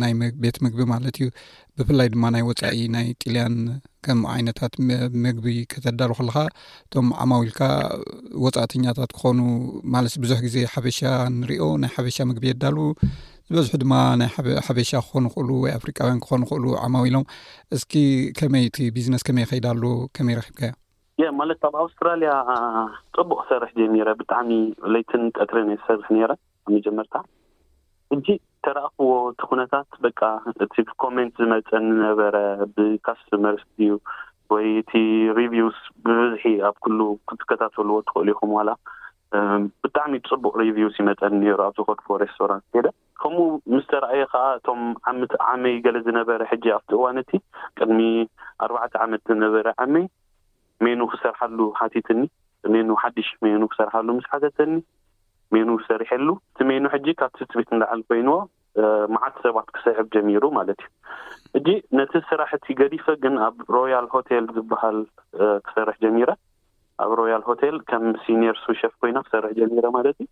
[0.00, 1.28] ናይ ቤት ምግቢ ማለት እዩ
[1.76, 3.54] ብፍላይ ድማ ናይ ወፃኢ ናይ ጢልያን
[4.06, 4.74] ከም ዓይነታት
[5.26, 6.36] ምግቢ ክተዳሉ ከለካ
[6.84, 7.60] እቶም ዓማዊልካ
[8.46, 9.38] ወፃእተኛታት ክኾኑ
[9.94, 11.00] ማለት ብዙሕ ግዜ ሓበሻ
[11.38, 12.76] ንሪዮ ናይ ሓበሻ ምግቢ የዳሉ
[13.50, 13.92] ዝበዝሑ ድማ
[14.22, 14.30] ናይ
[14.66, 17.24] ሓበሻ ክኾኑ ይክእሉ ወይ ኣፍሪካውያን ክኾኑ ይኽእሉ ዓማዊ ኢሎም
[17.78, 17.94] እስኪ
[18.40, 19.84] ከመይ እቲ ቢዝነስ ከመይ ከይዳ ኣሎ
[20.18, 20.74] ከመይ ረኺብካዮ
[21.20, 22.32] የ ማለት ኣብ ኣውስትራልያ
[23.16, 24.50] ፅቡቅ ሰርሒ ጀሚረ ብጣዕሚ
[24.94, 26.32] ለትን ቀትሪን ሰርሕ ነረ
[26.74, 27.14] መጀመርታ
[28.12, 28.26] ሕጂ
[28.64, 30.10] ተራእኽዎ እቲ ኩነታት በ
[30.64, 32.36] እቲ ኮሜንት ዝመፀኒ ዝነበረ
[32.76, 33.90] ብካስቶመርስእዩ
[34.54, 34.92] ወይ እቲ
[35.38, 37.00] ሪቪውስ ብብዝሒ ኣብ ኩሉ
[37.30, 38.70] ክትከታተልዎ ትኽእሉ ይኹም ዋላ
[39.84, 42.86] ብጣዕሚ ፅቡቅ ሪቪውስ ይመፀኒ ነሩ ኣብ ዝኮድፎ ሬስቶራንት ከደ
[43.22, 43.38] ከምኡ
[43.74, 44.82] ምስተራእየ ከዓ እቶም
[45.54, 47.32] ዓመይ ገለ ዝነበረ ሕጂ ኣብቲ እዋነ እቲ
[47.80, 48.00] ቅድሚ
[48.66, 50.06] ኣርባዕተ ዓመት ዝነበረ ዓመይ
[50.86, 52.20] ሜኑ ክሰርሓሉ ሓቲትኒ
[52.74, 54.72] ሜኑ ሓዱሽ ሜኑ ክሰርሓሉ ምስ ሓተተኒ
[55.54, 58.34] ሜኑ ሰሪሐሉ እቲ ሜኑ ሕጂ ካብ ትትቤት ንዳዕል ኮይንዎ
[59.14, 61.68] መዓት ሰባት ክስሕብ ጀሚሩ ማለት እዩ እጂ
[61.98, 64.98] ነቲ ስራሕቲ ገዲፈ ግን ኣብ ሮያል ሆቴል ዝበሃል
[65.68, 66.30] ክሰርሕ ጀሚረ
[67.04, 70.28] ኣብ ሮያል ሆቴል ከም ሲኒር ስውሸፍ ኮይና ክሰርሕ ጀሚረ ማለት እዩ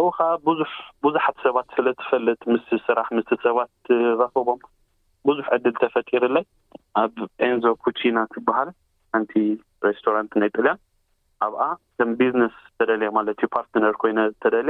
[0.00, 0.72] ኣብ ከ ብዙሕ
[1.06, 4.60] ብዙሓት ሰባት ስለትፈልጥ ምስ ስራሕ ምስ ሰባት ትረክቦም
[5.28, 6.46] ብዙሕ ዕድል ተፈጢርለይ
[7.02, 7.14] ኣብ
[7.48, 8.68] ኤንዞ ኩቺና ትበሃል
[9.22, 9.32] ንቲ
[9.86, 10.78] ሬስቶራንት ናይ ጥልያን
[11.46, 11.62] ኣብኣ
[11.98, 14.68] ከም ቢዝነስ ተደልየ ማለት እዩ ፓርትነር ኮይነ ዝተደል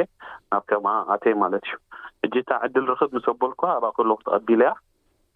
[0.53, 0.84] ናብ ከም
[1.14, 1.76] ኣተይ ማለት እዩ
[2.24, 4.70] ሕጂ እታ ዕድል ርክብ ምስ በል ኳ ኣብኣ ከለ ተቀቢለያ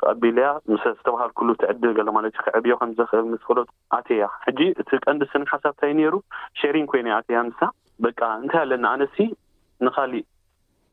[0.03, 0.49] ተቀቢለያ
[0.83, 5.93] ዝተባሃል ሉ ትዕድል ማለት ዩ ክዕብዮ ከምዘክእል ስፈለጡ ኣተያ ሕጂ እቲ ቀንዲ ስን ሓሳብ እንታይ
[6.15, 6.19] ሩ
[6.61, 7.61] ሻሪን ኮይነ ኣያ ንሳ
[8.05, 8.13] በ
[8.45, 9.05] እንታይ ኣለና ኣነ
[9.87, 10.25] ንካሊእ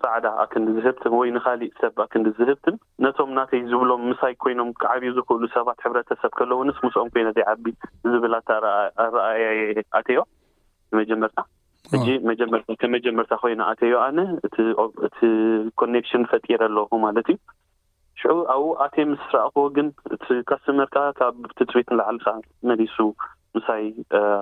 [0.03, 5.43] ፃዕዳ ኣክንዲ ዝህብትን ወይ ንካሊእ ሰብ ኣክንዲ ዝህብትን ነቶም ናተይ ዝብሎም ምሳይ ኮይኖም ክዓብኡ ዝክእሉ
[5.57, 7.65] ሰባት ሕብረተሰብ ከለዉንስ ምስኦም ኮይነ እዘይዓቢ
[8.13, 8.35] ዝብላ
[9.05, 10.19] ኣረኣያየ ኣዮ
[12.29, 14.17] መጀመርታእ ከመጀመርታ ኮይ ኣቴዮ ኣነ
[15.07, 15.27] እቲ
[15.81, 17.37] ኮኔክሽን ፈጢረ ኣለኩ ማለት እዩ
[18.21, 22.25] ሽዑ ኣብኡ ኣቴ ምስ ረእክ ግን እቲ ካስመርካ ካብ ትፅቤት ንላዕልከ
[22.69, 22.97] መሪሱ
[23.57, 23.83] ምሳይ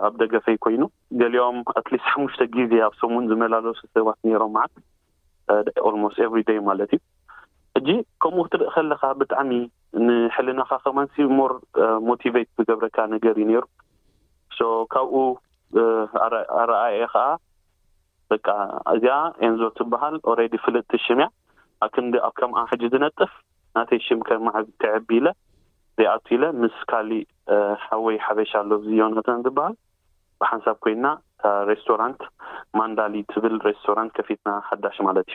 [0.08, 0.82] ኣብ ደገፈይ ኮይኑ
[1.22, 4.56] ገሊኦም ኣትሊስ ሓሙሽተ ግዜ ኣብሶምን ዝመላለሱ ሰባት ይሮም
[5.54, 7.02] ኣስት uh, ኤቨሪደይ ማለት እዩ
[7.78, 7.88] እጂ
[8.24, 9.52] ከምኡ ክትርኢ ከለካ ብጣዕሚ
[10.06, 11.52] ንሕልናካ ከማንስ ሞር
[12.10, 13.64] ሞቲቨት uh, ዝገብረካ ነገር እዩ ነይሩ
[14.58, 15.16] ሶ ካብኡ
[16.64, 17.28] ኣረኣየ ከዓ
[18.30, 18.34] በ
[18.96, 19.18] እዚኣ
[19.48, 21.28] ኤንዞር ትበሃል ኣሬዲ ፍልጥቲሽም ያ
[21.86, 23.32] ኣ ክንዲ ኣብ ከምኣ ሕጂ ዝነጥፍ
[23.78, 25.28] ናተይ ሽም ከክዕቢ ኢለ
[25.98, 27.24] ዘይኣቱ ኢለ ምስ ካሊእ
[27.54, 29.74] uh, ሓወይ ሓበሻ ኣሎ ዝዮናት ዝበሃል
[30.42, 31.08] ብሓንሳብ ኮይና
[31.70, 32.22] ሬስቶራንት
[32.80, 35.28] ማንዳሊ ትብል ሬስቶራንት ከፊትና ሓዳሽ ማለት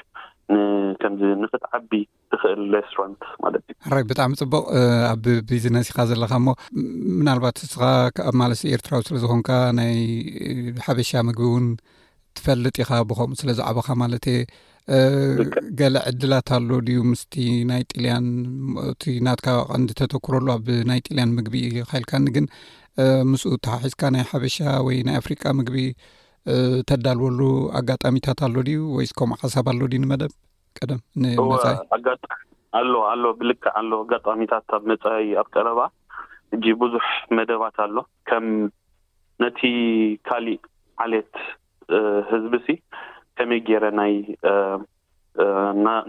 [0.54, 0.58] እዩ
[1.02, 1.90] ከምዚ ምቅት ዓቢ
[2.32, 4.64] ትክእል ሬስቶራንት ማለት እዩ ራይ ብጣዕሚ ፅቡቅ
[5.12, 6.54] ኣብ ቢዝነስ ኢካ ዘለካ ሞ
[7.18, 7.82] ምናልባት እስኻ
[8.28, 9.94] ኣብ ማለሰ ኤርትራዊ ስለዝኮንካ ናይ
[10.88, 11.68] ሓበሻ ምግቢ ውን
[12.38, 14.40] ትፈልጥ ኢኻ ብከምኡ ስለ ዛዕበካ ማለትየ
[15.78, 17.34] ገለ ዕድላት ኣሎ ድዩ ምስቲ
[17.70, 18.26] ናይ ጥልያን
[19.02, 21.56] ቲ ናትካ ቀንዲ ተተክረሉ ኣብ ናይ ጢልያን ምግቢ
[21.90, 22.46] ካይልካኒግን
[23.30, 25.76] ምስኡ ተሓሒዝካ ናይ ሓበሻ ወይ ናይ ኣፍሪቃ ምግቢ
[26.90, 27.40] ተዳልወሉ
[27.78, 30.32] ኣጋጣሚታት ኣሎ ድዩ ወይስ ከምኡ ሓሳብ ኣሎ ድዩ ንመደብ
[30.78, 35.80] ቀም ንእመሎ ኣሎ ብልክዕ ኣሎ ኣጋጣሚታት ኣብ መፅይ ኣብ ቀረባ
[36.56, 37.06] እጂ ብዙሕ
[37.38, 37.96] መደባት ኣሎ
[38.28, 38.46] ከም
[39.42, 39.60] ነቲ
[40.28, 40.60] ካሊእ
[41.04, 41.32] ዓለት
[42.30, 42.76] ህዝቢ ሲ
[43.38, 44.12] ከመይ ገይረ ናይ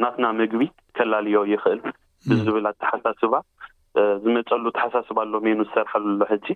[0.03, 0.63] ናትና ምግቢ
[0.97, 1.79] ከላልዮ ይክእል
[2.32, 3.34] ብዝብል ኣተሓሳስባ
[4.24, 6.48] ዝመፀሉ ተሓሳስባ ሎ ሜኑ ዝሰርሐሉሎ ሕጂ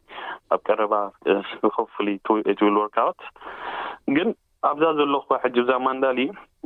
[0.56, 0.94] ኣብ ቀረባ
[1.64, 2.18] ብክፍሉይ
[2.74, 3.20] ል ወርኣውት
[4.18, 4.30] ግን
[4.70, 6.20] ኣብዛ ዘለኹ ሕጂ ብዛማንዳሊ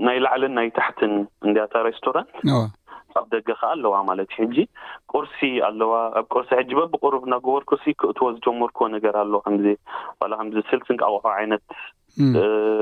[0.07, 1.13] ናይ ላዕልን ናይ ታሕትን
[1.45, 2.31] እንድያታ ሬስቶራንት
[3.19, 4.57] ኣብ ደገ ከዓ ኣለዋ ማለት እዩ ሕጂ
[5.11, 9.65] ቁርሲ ኣለዋ ኣብ ቁርሲ ሕጂ በብቅሩብ እናብ ጎበር ቁርሲ ክእትዎ ዝጀመርክዎ ነገር ኣሎ ከዚ
[10.31, 11.63] ላ ከምዚ ስልትን ክቁሑ ዓይነት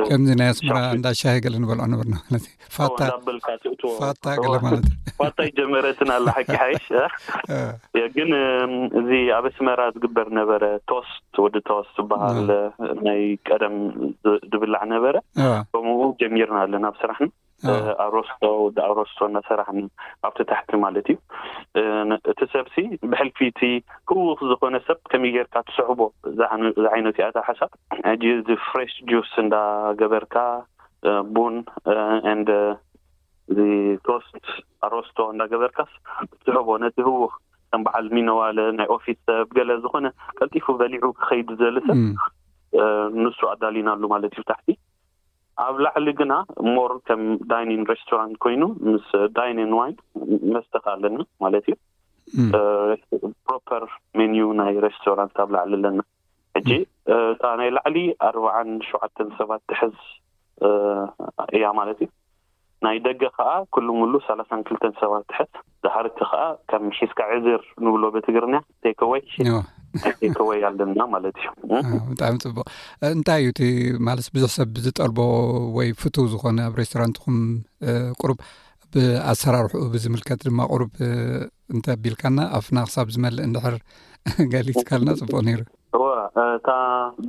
[0.10, 3.04] ከምዚ ናይ ኣስመራ እንዳሻሂ ገለ ንበልዖ ንብርና ማለልካፋታ
[4.44, 6.86] ገለ ማለት እዩፋታ ይጀመረትን ኣላ ሓቂ ሓይሽ
[8.16, 8.30] ግን
[9.00, 11.12] እዚ ኣብ ኣስመራ ዝግበር ነበረ ቶወስ
[11.46, 12.44] ወዲ ቶስ ዝበሃል
[13.08, 13.76] ናይ ቀደም
[14.52, 15.16] ዝብላዕ ነበረ
[15.74, 17.32] ከምኡ ጀሚርና ኣለና ብስራሕ ና
[18.06, 19.80] ኣሮስቶ ወ ኣሮስቶ እዳሰራሕኒ
[20.28, 21.18] ኣብቲ ታሕቲ ማለት እዩ
[22.32, 22.76] እቲ ሰብሲ
[23.12, 23.60] ብሕልፊቲ
[24.10, 26.00] ህዉኽ ዝኮነ ሰብ ከመይ ጌይርካ ትስሕቦ
[26.40, 27.72] ዝ ዓይነት ያታ ሓሳብ
[28.14, 29.56] እጂ ዚ ፍርሽ ጁስ እንዳ
[30.02, 30.36] ገበርካ
[31.38, 31.56] ቡን
[32.42, 32.46] ን
[33.58, 34.46] ዚቶስት
[34.86, 35.92] ኣሮስቶ እንዳ ገበርካስ
[36.40, 37.32] ትስሕቦ ነቲ ህዉኽ
[37.72, 40.08] ከም በዓል ሚኖዋል ናይ ኦፊስ ሰብ ገለ ዝኮነ
[40.40, 42.00] ቀልጢፉ በሊዑ ክከይዱ ዘለ ሰብ
[43.24, 44.70] ንሱ ኣዳልናሉ ማለት እዩ ታሕቲ
[45.66, 46.34] ኣብ ላዕሊ ግና
[46.76, 49.92] ሞር ከም ዳይነን ሬስቶራንት ኮይኑ ምስ ዳይነን ዋይ
[50.56, 51.76] መስተካ ኣለና ማለት እዩ
[53.48, 53.84] ፕሮፐር
[54.20, 56.00] መኒ ናይ ሬስቶራንት ካብ ላዕሊ ኣለና
[56.60, 56.70] እጂ
[57.14, 57.18] እ
[57.62, 57.98] ናይ ላዕሊ
[58.30, 59.98] ኣርባዓን ሸዓተን ሰባት ትሕዝ
[61.58, 62.10] እያ ማለት እዩ
[62.86, 65.52] ናይ ደገ ከዓ ኩልምሉ ሰላሳን ክልተን ሰባት ትሕት
[65.86, 68.56] ድሕርቲ ከዓ ከም ሒስካ ዕዝር ንብሎ ብትግርና
[68.86, 69.22] ቴከወይ
[70.20, 71.48] ቴከወይ ኣለና ማለት እዩ
[72.10, 72.66] ብጣዕሚ ፅቡቅ
[73.16, 73.62] እንታይ እዩ እቲ
[74.10, 75.20] ማለት ብዙሕ ሰብ ዝጠልቦ
[75.78, 77.38] ወይ ፍቱ ዝኮነ ኣብ ሬስቶራንትኩም
[78.22, 78.40] ቁሩብ
[78.96, 80.92] ብኣሰራርሑኡ ብዝምልከት ድማ ቁሩብ
[81.76, 83.78] እንተቢልካና ኣብፍና ክሳብ ዝመልእ ንድሕር
[84.54, 85.68] ገሊፅካ ለና ፅቡቅ ነይሩእ
[85.98, 86.22] እዋእ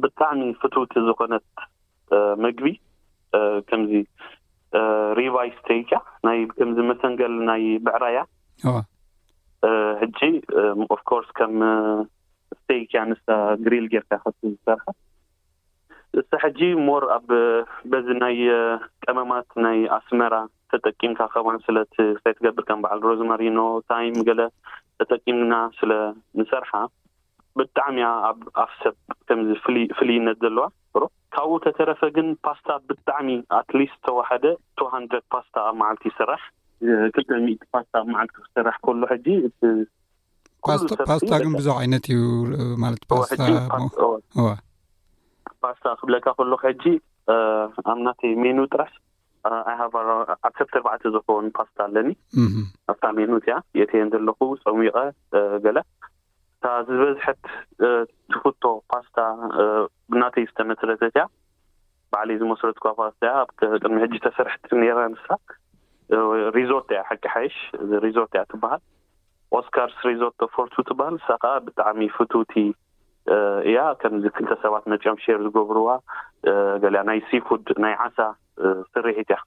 [0.04, 1.44] ብጣዕሚ ፍቱቲ ዝኮነት
[2.44, 2.64] መግቢ
[5.18, 8.18] ሪቫይ ተይክያ ናይ ከምዝ መሰንገል ናይ ብዕራያ
[10.00, 10.20] ሕጂ
[10.94, 11.54] ኦፍ ኮርስ ከም
[12.58, 13.24] ስተይክያ ንሳ
[13.64, 14.92] ግሪል ጌርካ ከ ዝሰርሓ
[16.20, 17.26] እሳ ሕጂ ሞር ኣብ
[17.90, 18.36] በዚ ናይ
[19.06, 20.34] ቀመማት ናይ ኣስመራ
[20.72, 23.58] ተጠቂምካ ከዋን ስለታይ ትገብርከም በዓል ሮዝማሪኖ
[23.90, 24.40] ታይም ገለ
[25.00, 25.92] ተጠቂምና ስለ
[26.40, 26.72] ንሰርሓ
[27.58, 28.94] ብጣዕሚ እያ ኣብ ኣፍ ሰብ
[29.28, 29.50] ከምዚ
[29.98, 30.66] ፍልይነት ዘለዋ
[31.36, 33.28] ካብኡ ተተረፈ ግን ፓስታ ብጣዕሚ
[33.58, 34.44] ኣትሊስት ዝተዋሓደ
[34.80, 36.40] ቱድረ ፓስታ ኣብ ማዓልቲ ስራሕ
[37.14, 37.30] ክልተ
[37.62, 39.26] ት ፓስታ ኣብ ማዓልቲ ክስራሕ ከሎ ሕጂ
[41.10, 42.20] ፓፓስታ ግን ብዙሕ ዓይነት እዩ
[42.84, 44.06] ማለት ፓታዋፓስታ
[46.00, 46.84] ክብለካ ከሎኩ ሕጂ
[47.94, 48.92] ኣብናተይ ሜኑ ጥራስ
[49.72, 50.16] ኣይሃበርዊ
[50.46, 52.08] ኣብ ሰብተ እርባዕተ ዝኸውን ፓስታ ኣለኒ
[52.92, 54.96] ኣፍታ ሜኖት ያ የተየን ዘለኩ ፀሚቀ
[55.66, 55.78] ገላ
[56.64, 57.42] ካዝበዝሐት
[58.32, 59.16] ትፍቶ ፓስታ
[60.12, 61.22] ብናተይ ዝተመስረተት እያ
[62.14, 65.26] ባዕሊዩ ዝመሰለት ፓስታ እያ ቅድሚ ሕጂ ተሰርሕት ነረ ኣንሳ
[66.58, 67.56] ሪዞት እያ ሓቂ ሓይሽ
[67.98, 68.82] እሪዞት እያ ትበሃል
[69.58, 72.52] ኦስካርስ ሪዘት ተፈርት ትበሃል ንሳ ከዓ ብጣዕሚ ፍቱቲ
[73.70, 75.88] እያ ከምዚ ክልተ ሰባት መጫም ሽር ዝገብርዋ
[76.84, 78.18] ገሊያ ናይ ሲፉድ ናይ ዓሳ
[78.92, 79.42] ስርሒት እያፅ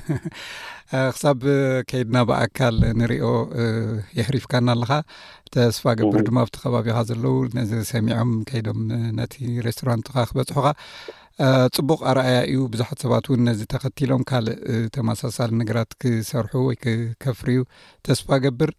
[1.14, 1.38] ክሳብ
[1.90, 3.28] ከይድና ብኣካል ንሪኦ
[4.18, 4.92] የሕሪፍካና ኣለኻ
[5.54, 8.80] ተስፋ ገብር ድማ ብቲ ከባቢኻ ዘለው ነዚ ሰሚዖም ከይዶም
[9.18, 9.34] ነቲ
[9.66, 10.66] ሬስቶራንትኻ ክበፅሑኻ
[11.76, 14.56] ፅቡቅ ኣረኣያ እዩ ብዙሓት ሰባት እውን ነዚ ተኸቲሎም ካልእ
[14.96, 17.60] ተመሳሳሊ ንገራት ክሰርሑ ወይ ክከፍር እዩ
[18.06, 18.70] ተስፋ ገብር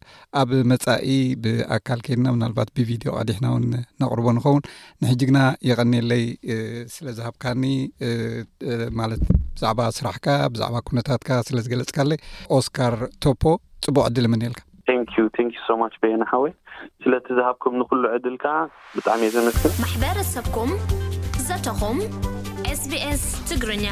[0.41, 1.07] ኣብ መጻኢ
[1.43, 3.65] ብኣካል ከይድና ምናልባት ብቪድዮ ቀዲሕና ውን
[4.03, 4.63] ነቕርቦ ንከውን
[5.03, 5.39] ንሕጂግና
[5.69, 6.25] የቐኒየለይ
[6.95, 7.63] ስለ ዝሃብካኒ
[8.99, 9.23] ማለት
[9.57, 12.21] ብዛዕባ ስራሕካ ብዛዕባ ኩነታትካ ስለዝገለጽካ ኣለይ
[12.59, 12.95] ኦስካር
[13.25, 13.43] ቶፖ
[13.87, 14.61] ፅቡቅ ዕድል መንየልካ
[15.17, 15.23] ዩ
[15.55, 15.85] ዩ ሶ ማ
[16.21, 16.51] ና ሓወይ
[17.03, 18.45] ስለቲዝሃብኩም ንኩሉ ዕድልካ
[18.97, 20.71] ብጣዕሚ እየ ዘመስል ማሕበረ ሰብኩም
[21.47, 21.97] ዘተኹም
[22.79, 23.85] ስስ ትግርኛ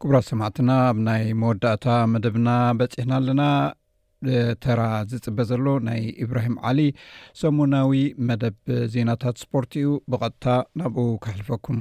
[0.00, 2.48] ኩቡራ ሰማዕትና ኣብ ናይ መወዳእታ መደብና
[2.80, 3.42] በፂሕና ኣለና
[4.64, 4.80] ተራ
[5.10, 6.80] ዝፅበ ዘሎ ናይ እብራሂም ዓሊ
[7.42, 8.58] ሰሙናዊ መደብ
[8.96, 10.44] ዜናታት ስፖርት እዩ ብቐጥታ
[10.80, 11.80] ናብኡ ካሕልፈኩም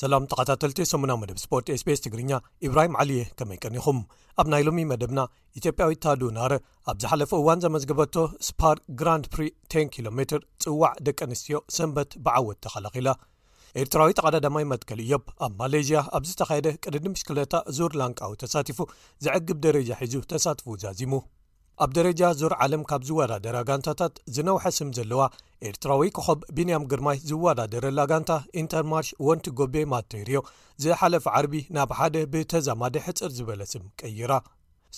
[0.00, 2.30] ሰላም ተኸታተልቲ ሰሙናዊ መደብ ስፖርት ስቤስ ትግርኛ
[2.66, 3.98] ኢብራሂም ዓልየ ከመይ ቀኒኹም
[4.40, 5.20] ኣብ ናይ ሎሚ መደብና
[5.58, 6.52] ኢትዮጵያዊት ታዱ ናረ
[6.90, 8.14] ኣብ ዝሓለፈ እዋን ዘመዝገበቶ
[8.48, 9.44] ስፓር ግራንድ ፕሪ
[9.74, 10.18] 10 ኪሎሜ
[10.64, 13.08] ጽዋዕ ደቂ ኣንስትዮ ሰንበት ብዓወት ተኸላኪላ
[13.82, 18.80] ኤርትራዊት ተቀዳዳማይ መትከሊ እዮም ኣብ ማለዥያ ኣብዝተኻየደ ቅድዲምሽክለታ ዙርላንቃዊ ተሳቲፉ
[19.26, 21.12] ዘዕግብ ደረጃ ሒዙ ተሳትፉ ዛዚሙ
[21.84, 25.20] ኣብ ደረጃ ዞር ዓለም ካብ ዝወዳደራ ጋንታታት ዝነውሐስም ዘለዋ
[25.68, 30.40] ኤርትራዊ ክኸብ ቢንያም ግርማይ ዝወዳደረላ ጋንታ ኢንተርማርሽ ወንቲ ጎቤ ማተይርዮ
[30.84, 34.32] ዘሓለፈ ዓርቢ ናብ ሓደ ብተዛማደ ሕፅር ዝበለስም ቀይራ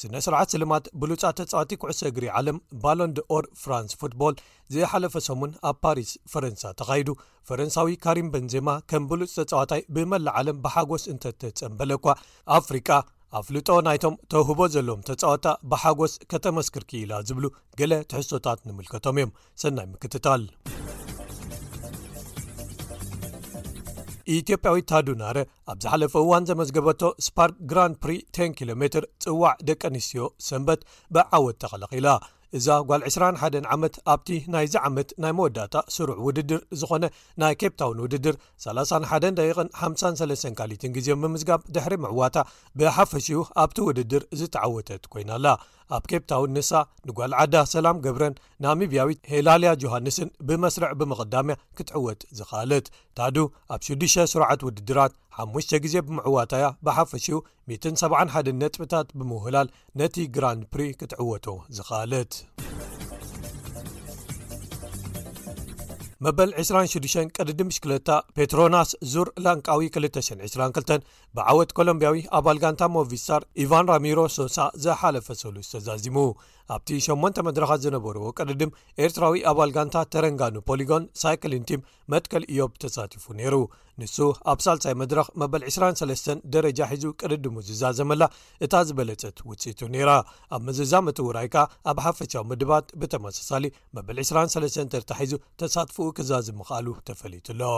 [0.01, 4.37] ስነ ስርዓት ስልማት ብሉፃ ተፃዋቲ ኩዕሶ እግሪ ዓለም ባሎንዶ ኦር ፍራንስ ፉትቦል
[4.75, 7.09] ዘሓለፈ ሰሙን ኣብ ፓሪስ ፈረንሳ ተኻይዱ
[7.51, 12.07] ፈረንሳዊ ካሪም በንዜማ ከም ብሉፅ ተፃዋታይ ብመላእ ዓለም ብሓጎስ እንተ ተፀምበለኳ
[12.59, 12.79] ኣፍሪ
[13.41, 17.45] ኣፍልጦ ናይቶም ተውህቦ ዘለዎም ተጻወጣ ብሓጎስ ከተመስክርኪኢላ ዝብሉ
[17.79, 20.43] ገለ ትሕሶታት ንምልከቶም እዮም ሰናይ ምክትታል
[24.39, 25.39] ኢትዮጵያዊ ታዱናረ
[25.73, 30.83] ኣብ ዝሓለፈ እዋን ዘመዝገበቶ ስፓርክ ግራን ፕሪ 10 ኪሎሜትር ፅዋዕ ደቂ ንስትዮ ሰንበት
[31.17, 32.09] ብዓወት ተቀለኺላ
[32.59, 37.05] እዛ ጓል 21 ዓመት ኣብቲ ናይዚ ዓመት ናይ መወዳታ ስሩዕ ውድድር ዝኾነ
[37.43, 38.35] ናይ ኬፕ ታውን ውድድር
[38.65, 42.37] 31 ደቂቕን 53 ካሊት ግዜም ብምዝጋብ ድሕሪ ምዕዋታ
[42.81, 45.47] ብሓፈሽኡ ኣብቲ ውድድር ዝተዓወተት ኮይናኣላ
[45.97, 46.71] ኣብ ኬፕ ታውን ንሳ
[47.09, 48.35] ንጓልዓዳ ሰላም ገብረን
[48.65, 52.87] ናሚብያዊት ሄላልያ ጆሃንስን ብመስርዕ ብምቐዳምያ ክትዕወት ዝኽለት
[53.21, 53.37] ታዱ
[53.75, 55.15] ኣብ 6 ስርዓት ውድድራት
[55.47, 57.39] 5 ጊዜ ብምዕዋታያ ብሓፈሽኡ
[57.77, 59.71] 171 ነጥብታት ብምውህላል
[60.03, 61.47] ነቲ ግራንድ ፕሪ ክትዕወቱ
[61.79, 62.33] ዝኽኣለት
[66.25, 74.57] መበል 26 ቀድዲምሽክለታ ፔትሮናስ ዙር ላንቃዊ 2922 ብዓወት ኮሎምብያዊ ኣባልጋንታ ሞቪ ስታር ኢቫን ራሚሮ ሶሳ
[74.85, 76.17] ዘሓለፈ ሰሉስ ዝተዛዚሙ
[76.75, 78.71] ኣብቲ 8ን መድረኻት ዝነበርዎ ቅድድም
[79.05, 83.55] ኤርትራዊ ኣባልጋንታ ተረንጋኑ ፖሊጎን ሳይክልንቲም መትከል እዮም ተሳትፉ ነይሩ
[84.01, 84.17] ንሱ
[84.53, 88.23] ኣብ ሳልሳይ መድረኽ መበል 23 ደረጃ ሒዙ ቅድድሙ ዝዛዘመላ
[88.67, 90.11] እታ ዝበለፀት ውፅኢቱ ነይራ
[90.57, 93.65] ኣብ መዝዛ መትውራይ ከ ኣብ ሓፈሻዊ ምድባት ብተመሳሳሊ
[93.99, 97.77] መበል 23 ተርታ ሒዙ ተሳትፍኡ ክዛዝምኽኣሉ ተፈሊቱ ኣሎ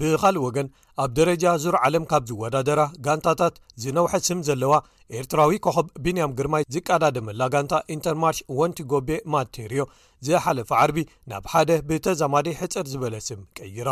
[0.00, 0.68] ብኻልእ ወገን
[1.02, 4.72] ኣብ ደረጃ ዙር ዓለም ካብ ዝወዳደራ ጋንታታት ዝነውሐ ስም ዘለዋ
[5.18, 9.82] ኤርትራዊ ኮኸብ ቢንያም ግርማይ ዝቀዳደመላ ጋንታ ኢንተርማርሽ ወንቲ ጎቤ ማቴርዮ
[10.28, 10.98] ዘሓለፈ ዓርቢ
[11.30, 13.90] ናብ ሓደ ብተዛማዲ ሕፅር ዝበለ ስም ቀይራ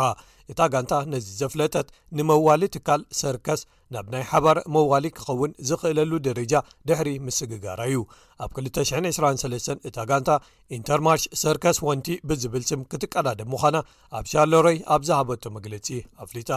[0.51, 3.61] እታ ጋንታ ነዚ ዘፍለጠት ንመዋሊ ትካል ሰርከስ
[3.95, 6.53] ናብ ናይ ሓባር መዋሊ ክኸውን ዝኽእለሉ ደረጃ
[6.89, 7.99] ድሕሪ ምስግጋራእዩ
[8.45, 10.29] ኣብ 223 እታ ጋንታ
[10.79, 13.77] ኢንተርማርሽ ሰርከስ ወንቲ ብዝብል ስም ክትቀዳደ ምዃና
[14.19, 15.87] ኣብ ሻለሮይ ኣብ ዝሃበቶ መግለፂ
[16.25, 16.51] ኣፍሊጣ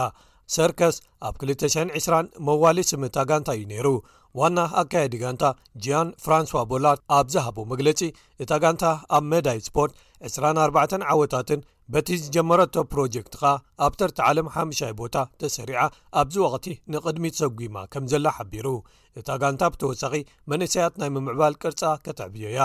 [0.55, 0.95] ሰርከስ
[1.27, 3.87] ኣብ 220 መዋሊ ስም እታ ጋንታ እዩ ነይሩ
[4.39, 5.43] ዋና ኣካየዲ ጋንታ
[5.85, 7.99] ጅን ፍራንስ ቦላርድ ኣብ ዝሃቦ መግለጺ
[8.43, 8.83] እታ ጋንታ
[9.15, 9.91] ኣብ ሜዳይ ስፖርት
[10.29, 11.61] 24 ዓወታትን
[11.93, 13.43] በቲ ዝጀመረቶ ፕሮጀክትኻ
[13.85, 15.81] ኣብ ተርቲ ዓለም ሓምሻይ ቦታ ተሰሪዓ
[16.21, 18.67] ኣብዚ ወቅቲ ንቕድሚ ሰጒማ ከም ዘላ ሓቢሩ
[19.21, 20.15] እታ ጋንታ ብተወሳኺ
[20.53, 22.59] መንእሰያት ናይ ምምዕባል ቅርጻ ከተዕብዮያ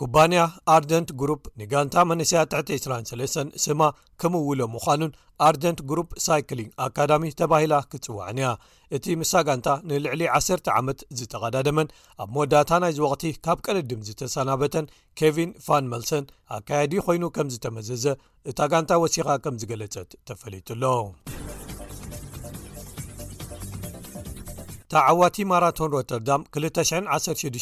[0.00, 0.40] ኩባንያ
[0.76, 3.82] ኣርደንት ግሩፕ ንጋንታ መነስያ 323 ስማ
[4.20, 5.12] ከምውሎ ምዃኑን
[5.48, 8.48] ኣርደንት ግሩፕ ሳይክሊንግ ኣካዳሚ ተባሂላ ክትጽዋዐን እያ
[8.96, 11.92] እቲ ምሳ ጋንታ ንልዕሊ 1 ዓመት ዝተቐዳደመን
[12.24, 14.88] ኣብ መወዳእታ ናይዚ ወቅቲ ካብ ቀለድም ዝተሰናበተን
[15.20, 16.26] ኬቪን ፋን መልሰን
[16.58, 18.06] ኣካየዲ ኮይኑ ከም ዝተመዘዘ
[18.52, 20.82] እታ ጋንታ ወሲኻ ከም ዝገለጸት ተፈለጡሎ
[24.94, 27.54] ታዓዋቲ ማራቶን ሮተርዳም 216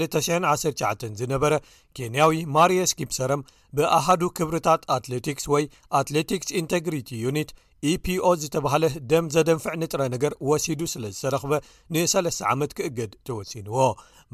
[0.00, 1.54] 2199 ዝነበረ
[1.96, 3.42] ኬንያዊ ማርየስ ኪፕሰረም
[3.76, 5.64] ብኣሃዱ ክብርታት ኣትሌቲክስ ወይ
[6.00, 7.50] ኣትሌቲክስ ኢንቴግሪቲ ዩኒት
[8.04, 11.52] ፒኦ ዝተባህለ ደም ዘደንፍዕ ንጥረ ነገር ወሲዱ ስለ ዝተረኽበ
[11.94, 13.76] ን3ለስተ ዓመት ክእገድ ተወሲንዎ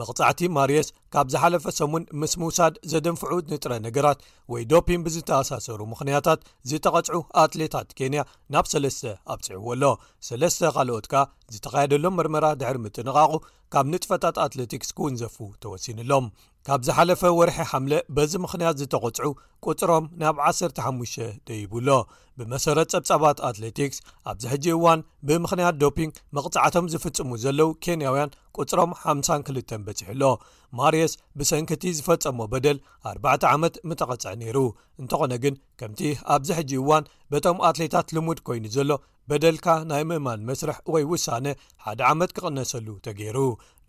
[0.01, 4.21] መቕጻዕቲ ማርየስ ካብ ዝሓለፈ ሰሙን ምስ ሙውሳድ ዘደንፍዑ ንጥረ ነገራት
[4.53, 6.41] ወይ ዶፒን ብዝተኣሳሰሩ ምኽንያታት
[6.71, 8.23] ዝተቐጽዑ ኣትሌታት ኬንያ
[8.55, 9.03] ናብ ሰለስተ
[9.35, 9.85] ኣብ ፅዕዎ ኣሎ
[10.29, 11.25] ሰለስተ ኻልኦት ከ
[11.57, 13.33] ዝተኻየደሎም ምርመራ ድዕር ምጥንቓቑ
[13.75, 16.25] ካብ ንጥፈታት ኣትለቲክስ ክውንዘፉ ተወሲኑሎም
[16.67, 19.29] ካብ ዝሓለፈ ወርሒ ሓምለ በዚ ምኽንያት ዝተቆፅዑ
[19.67, 21.89] ቁፅሮም ናብ 15 ዶ ይብሎ
[22.39, 23.99] ብመሰረት ፀብጻባት ኣትሌቲክስ
[24.31, 30.23] ኣብዚ ሕጂ እዋን ብምኽንያት ዶፒንግ መቕጻዕቶም ዝፍጽሙ ዘለው ኬንያውያን ቁፅሮም 52 በፂሕሎ
[30.81, 32.79] ማርየስ ብሰንኪቲ ዝፈፀሞ በደል
[33.15, 34.59] 4ባተ ዓመት ምጠቐጽዕ ነይሩ
[35.03, 36.01] እንተኾነ ግን ከምቲ
[36.37, 38.91] ኣብዚ ሕጂ እዋን በቶም ኣትሌታት ልሙድ ኮይኑ ዘሎ
[39.31, 41.47] በደልካ ናይ ምእማን መስርሕ ወይ ውሳነ
[41.85, 43.39] ሓደ ዓመት ክቕነሰሉ ተገይሩ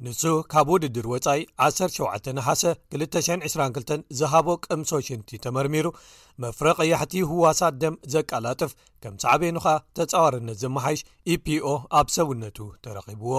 [0.05, 2.61] ንሱ ካብ ውድድር ወጻይ 1071ሰ
[2.95, 5.87] 222 ዝሃቦ ቅምሶ ሽንቲ ተመርሚሩ
[6.43, 8.71] መፍረቐያሕቲ ህዋሳት ደም ዘቃላጥፍ
[9.03, 9.67] ከም ሳዕበኑኸ
[9.99, 11.01] ተጻዋርነት ዘመሓይሽ
[11.35, 11.67] ኢፒኦ
[11.99, 13.33] ኣብ ሰውነቱ ተረኺብዎ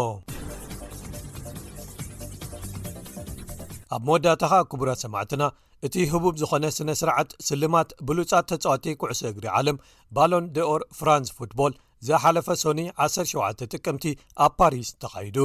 [3.97, 5.43] ኣብ መወዳእታ ኻ ክቡራት ሰማዕትና
[5.87, 9.83] እቲ ህቡብ ዝኾነ ስነ ስርዓት ስልማት ብሉጻት ተጻዋቲ ኩዕሶ እግሪ ዓለም
[10.17, 11.75] ባሎን ደ ኦር ፍራንስ ፉትቦል
[12.07, 14.05] ዝሓለፈ ሶኒ 17 ጥቅምቲ
[14.45, 15.37] ኣብ ፓሪስ ተኻይዱ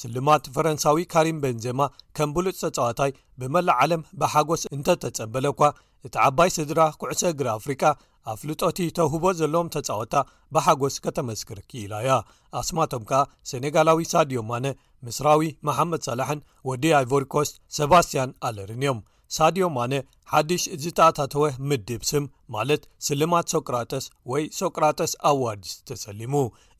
[0.00, 1.80] ስልማት ፈረንሳዊ ካሪም ቤንዜማ
[2.16, 5.62] ከም ብሉፅ ተጻወታይ ብመላእ ዓለም ብሓጐስ እንተተጸበለ እኳ
[6.06, 7.82] እቲ ዓባይ ስድራ ኩዕሶ እግሪ ኣፍሪቃ
[8.32, 10.14] ኣብ ፍልጦቲ ተህቦ ዘለዎም ተጻወታ
[10.56, 12.10] ብሓጐስ ከተመስክር ኪኢላያ
[12.60, 14.66] ኣስማቶም ከኣ ሰነጋላዊ ሳድዮማነ
[15.08, 19.00] ምስራዊ መሓመድ ሰላሕን ወዲ ኣይቨሪኮስ ሴባስትያን ኣለርን እዮም
[19.34, 19.94] ሳድዮ ማነ
[20.32, 22.24] ሓድሽ ዝተታተወ ምድብስም
[22.54, 26.34] ማለት ስልማት ሶቅራተስ ወይ ሶቅራተስ ኣዋዲስ ተሰሊሙ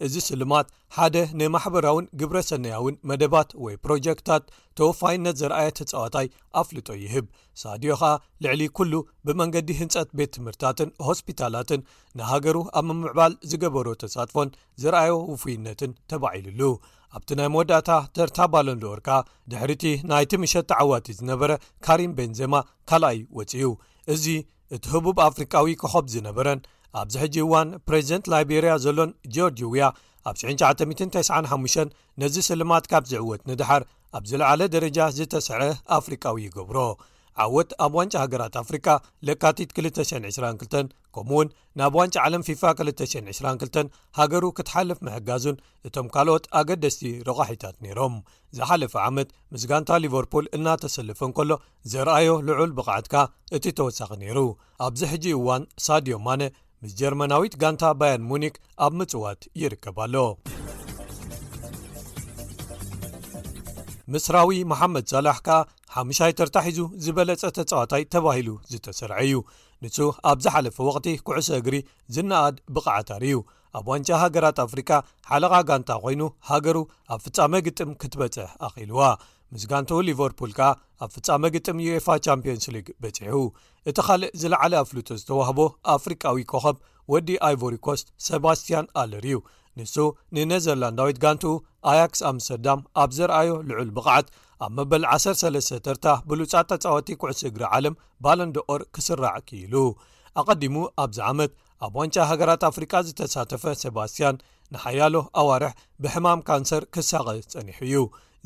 [0.06, 4.44] እዚ ስልማት ሓደ ንማሕበራዊን ግብረ ሰነያዊን መደባት ወይ ፕሮጀክታት
[4.80, 6.28] ተወፋይነት ዘረኣየ ተፃዋታይ
[6.62, 7.26] ኣፍልጦ ይህብ
[7.62, 8.12] ሳድዮ ኸዓ
[8.46, 8.92] ልዕሊ ኩሉ
[9.26, 11.82] ብመንገዲ ህንፀት ቤት ትምህርታትን ሆስፒታላትን
[12.20, 14.52] ንሃገሩ ኣብ ምዕባል ዝገበሮ ተሳትፎን
[14.84, 16.62] ዝርአዮ ውፉይነትን ተባዒሉሉ
[17.18, 19.08] ኣብቲ ናይ መወዳእታ ተርታባሎንድርካ
[19.50, 21.50] ድሕሪ እቲ ናይቲ ምሸቲ ዓዋቲ ዝነበረ
[21.86, 22.54] ካሪም ቤንዜማ
[22.90, 23.66] ካልኣይ ወፅዩ
[24.14, 24.24] እዚ
[24.76, 26.60] እቲ ህቡብ ኣፍሪቃዊ ክኸብ ዝነበረን
[27.00, 29.84] ኣብዚ ሕጂ እዋን ፕሬዚደንት ላይቤርያ ዘሎን ጆርጅ እውያ
[30.28, 33.82] ኣብ 9995 ነዚ ስልማት ካብዚዕወት ንድሓር
[34.16, 35.58] ኣብ ዝለዓለ ደረጃ ዝተስዐ
[35.98, 36.78] ኣፍሪቃዊ ይገብሮ
[37.44, 38.86] ዓወት ኣብ ዋንጫ ሃገራት ኣፍሪካ
[39.28, 41.48] ለካቲት 222 ከምኡ እውን
[41.78, 45.56] ናብ ዋንጭ ዓለም ፊፋ 2922 ሃገሩ ክትሓልፍ ምሕጋዙን
[45.88, 48.14] እቶም ካልኦት ኣገደስቲ ረቓሒታት ነይሮም
[48.56, 51.50] ዝሓለፈ ዓመት ምስ ጋንታ ሊቨርፑል እናተሰልፈን ከሎ
[51.92, 53.14] ዘርኣዮ ልዑል ብቕዓትካ
[53.58, 54.38] እቲ ተወሳኺ ነይሩ
[54.86, 56.42] ኣብዚ ሕጂ እዋን ሳድዮ ማነ
[56.84, 58.56] ምስ ጀርመናዊት ጋንታ ባያን ሙኒክ
[58.86, 60.16] ኣብ ምጽዋት ይርከብኣሎ
[64.14, 65.58] ምስራዊ መሓመድ ሳላሕ ከኣ
[66.00, 69.34] 5ይ ተርታሒዙ ዝበለጸ ተጻዋታይ ተባሂሉ ዝተሰርዐ እዩ
[69.84, 69.98] ንሱ
[70.30, 71.74] ኣብ ዝሓለፈ ወቕቲ ኩዕሶ እግሪ
[72.14, 73.36] ዝነኣድ ብቕዓትርእዩ
[73.78, 74.90] ኣብ ዋንጫ ሃገራት ኣፍሪካ
[75.30, 76.76] ሓለኻ ጋንታ ኮይኑ ሃገሩ
[77.14, 79.00] ኣብ ፍጻመ ግጥም ክትበጽሕ ኣኺልዋ
[79.54, 80.68] ምስ ጋንትኡ ሊቨርፑል ከኣ
[81.04, 83.34] ኣብ ፍጻመ ግጥም ዩኤፋ ቻምፕንስ ሊግ በፅሑ
[83.90, 85.58] እቲ ኻልእ ዝለዓለ ኣፍሉጦ ዝተዋህቦ
[85.96, 86.76] ኣፍሪካዊ ኮኸብ
[87.12, 89.38] ወዲ ኣይቨሪኮስት ሴባስትያን ኣለር እዩ
[89.78, 89.94] ንሱ
[90.36, 91.52] ንኔዘርላንዳዊት ጋንትኡ
[91.92, 94.26] ኣያክስ ኣምስተርዳም ኣብ ዘረኣዮ ልዑል ብቕዓት
[94.62, 97.94] ኣብ መበል 13ተታ ብሉፃት ተጻወቲ ኩዕስ እግሪ ዓለም
[98.24, 99.74] ባሎንዶኦር ክስራዕ ክኢሉ
[100.40, 101.52] ኣቀዲሙ ኣብዚ ዓመት
[101.86, 104.36] ኣብ ዋንጫ ሃገራት ኣፍሪቃ ዝተሳተፈ ሴባስትያን
[104.74, 107.96] ንሓያሎ ኣዋርሕ ብሕማም ካንሰር ክሳቐ ጸኒሕ እዩ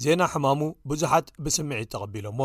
[0.04, 2.42] ዜና ሕማሙ ብዙሓት ብስምዒት ተቐቢሎ እሞ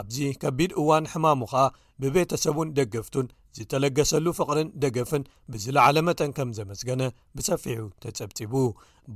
[0.00, 1.64] ኣብዚ ከቢድ እዋን ሕማሙ ኸኣ
[2.02, 7.02] ብቤተሰቡን ደገፍቱን ዝተለገሰሉ ፍቕርን ደገፍን ብዝለዓለ መጠን ከም ዘመስገነ
[7.38, 8.52] ብሰፊሑ ተጸብፂቡ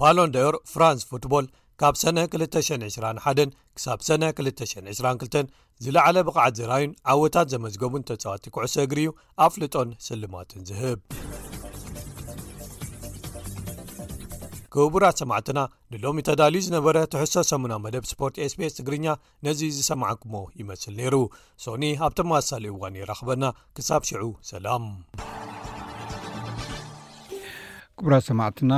[0.00, 1.46] ባሎን ዶኦር ፍራንስ ፉትቦል
[1.80, 5.50] ካብ ሰነ 221 ክሳብ ሰነ 222
[5.84, 9.10] ዝለዓለ ብቕዓት ዝራዩን ዓወታት ዘመዝገቡን ተፀዋቲ ኩዕሰ እግሪእዩ
[9.46, 10.98] ኣፍልጦን ስልማትን ዝህብ
[14.74, 15.58] ክብቡራት ሰማዕትና
[15.92, 19.06] ንሎሚ ተዳልዩ ዝነበረ ትሕሶ ሰሙና መደብ ስፖርት sps ትግርኛ
[19.48, 21.14] ነዚ ዝሰማዓኩሞ ይመስል ነይሩ
[21.66, 23.44] ሶኒ ኣብቶመዋሳሊ እዋን ይራኽበና
[23.78, 24.86] ክሳብ ሽዑ ሰላም
[28.00, 28.72] ክቡራ ሰማዕትና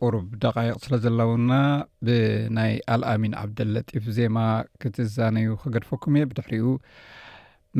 [0.00, 1.52] ቁርብ ደቃይቅ ስለ ዘለውና
[2.06, 4.36] ብናይ ኣልኣሚን ዓብደለጢፍ ዜማ
[4.82, 6.68] ክትዛነዩ ክገድፈኩም እየ ብድሕሪኡ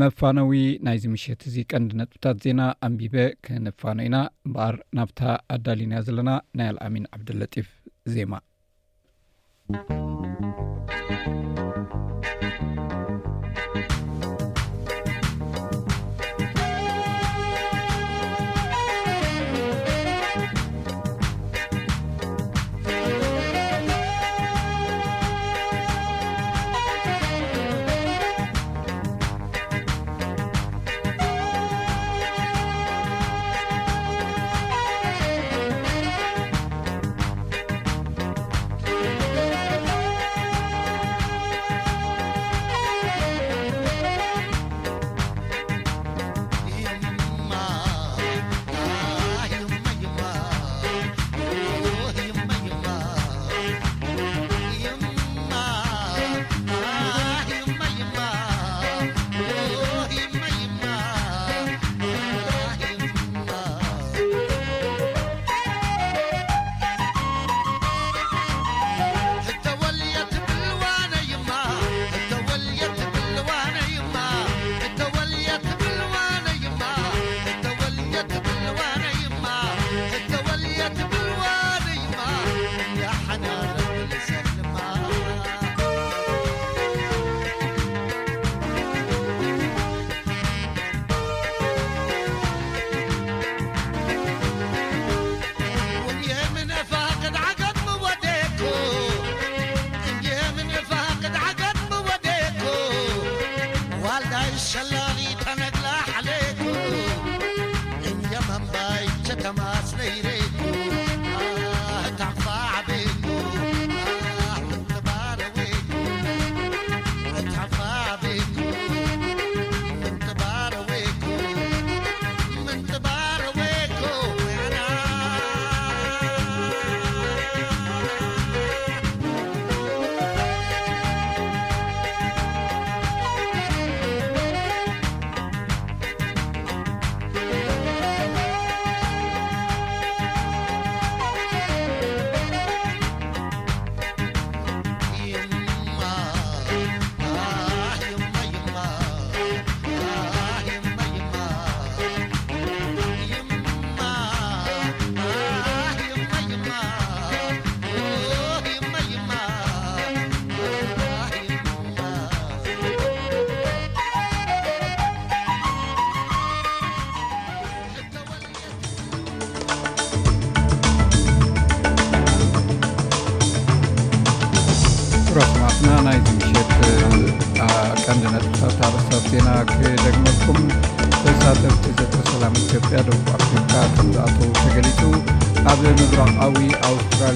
[0.02, 0.52] መፋነዊ
[0.88, 3.16] ናይዚ ምሸት እዚ ቀንዲ ነጥብታት ዜና ኣንቢበ
[3.46, 4.18] ክንፋኖ ኢና
[4.48, 5.22] እምበኣር ናብታ
[5.56, 7.70] ኣዳሊና ዘለና ናይ ኣልኣሚን ዓብደለጢፍ
[8.14, 8.32] ዜማ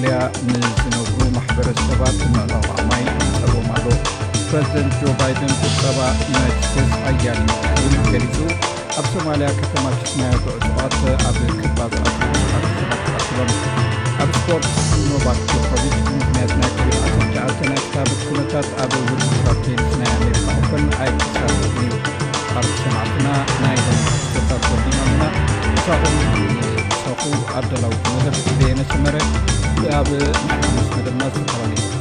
[0.03, 0.15] ያ
[0.47, 3.85] ንዝነብሩ ማሕበረ ሰባ ተምላኩዓማይ ክንፀቦም ኣሎ
[4.47, 8.35] ፕረዚደንት ጆ ባይደን እሰባ ዩናይት ስቴትስ ኣያልንእዩ ገሊፁ
[8.99, 10.91] ኣብ ሶማልያ ከተማ ክስናያ ብዕፅቋት
[11.29, 12.39] ኣብክባኣሎም
[14.23, 14.65] ኣብ ስፖርት
[15.11, 15.71] ኖባክ ዝከ
[16.15, 21.35] ምክንያትናይ ቢኣብ ናይ ታት ኩነታት ኣብራቴስናን ኣይሳ
[22.59, 23.27] ኣብ ሰማዓትና
[23.63, 23.77] ናይ
[24.49, 25.23] ታዘና
[25.87, 26.03] ታቕ
[27.05, 27.23] ሰቁ
[27.59, 29.17] ኣደላዊት መር ዘየ መሰመረ
[29.83, 30.33] ب
[31.07, 31.94] رماسحرلي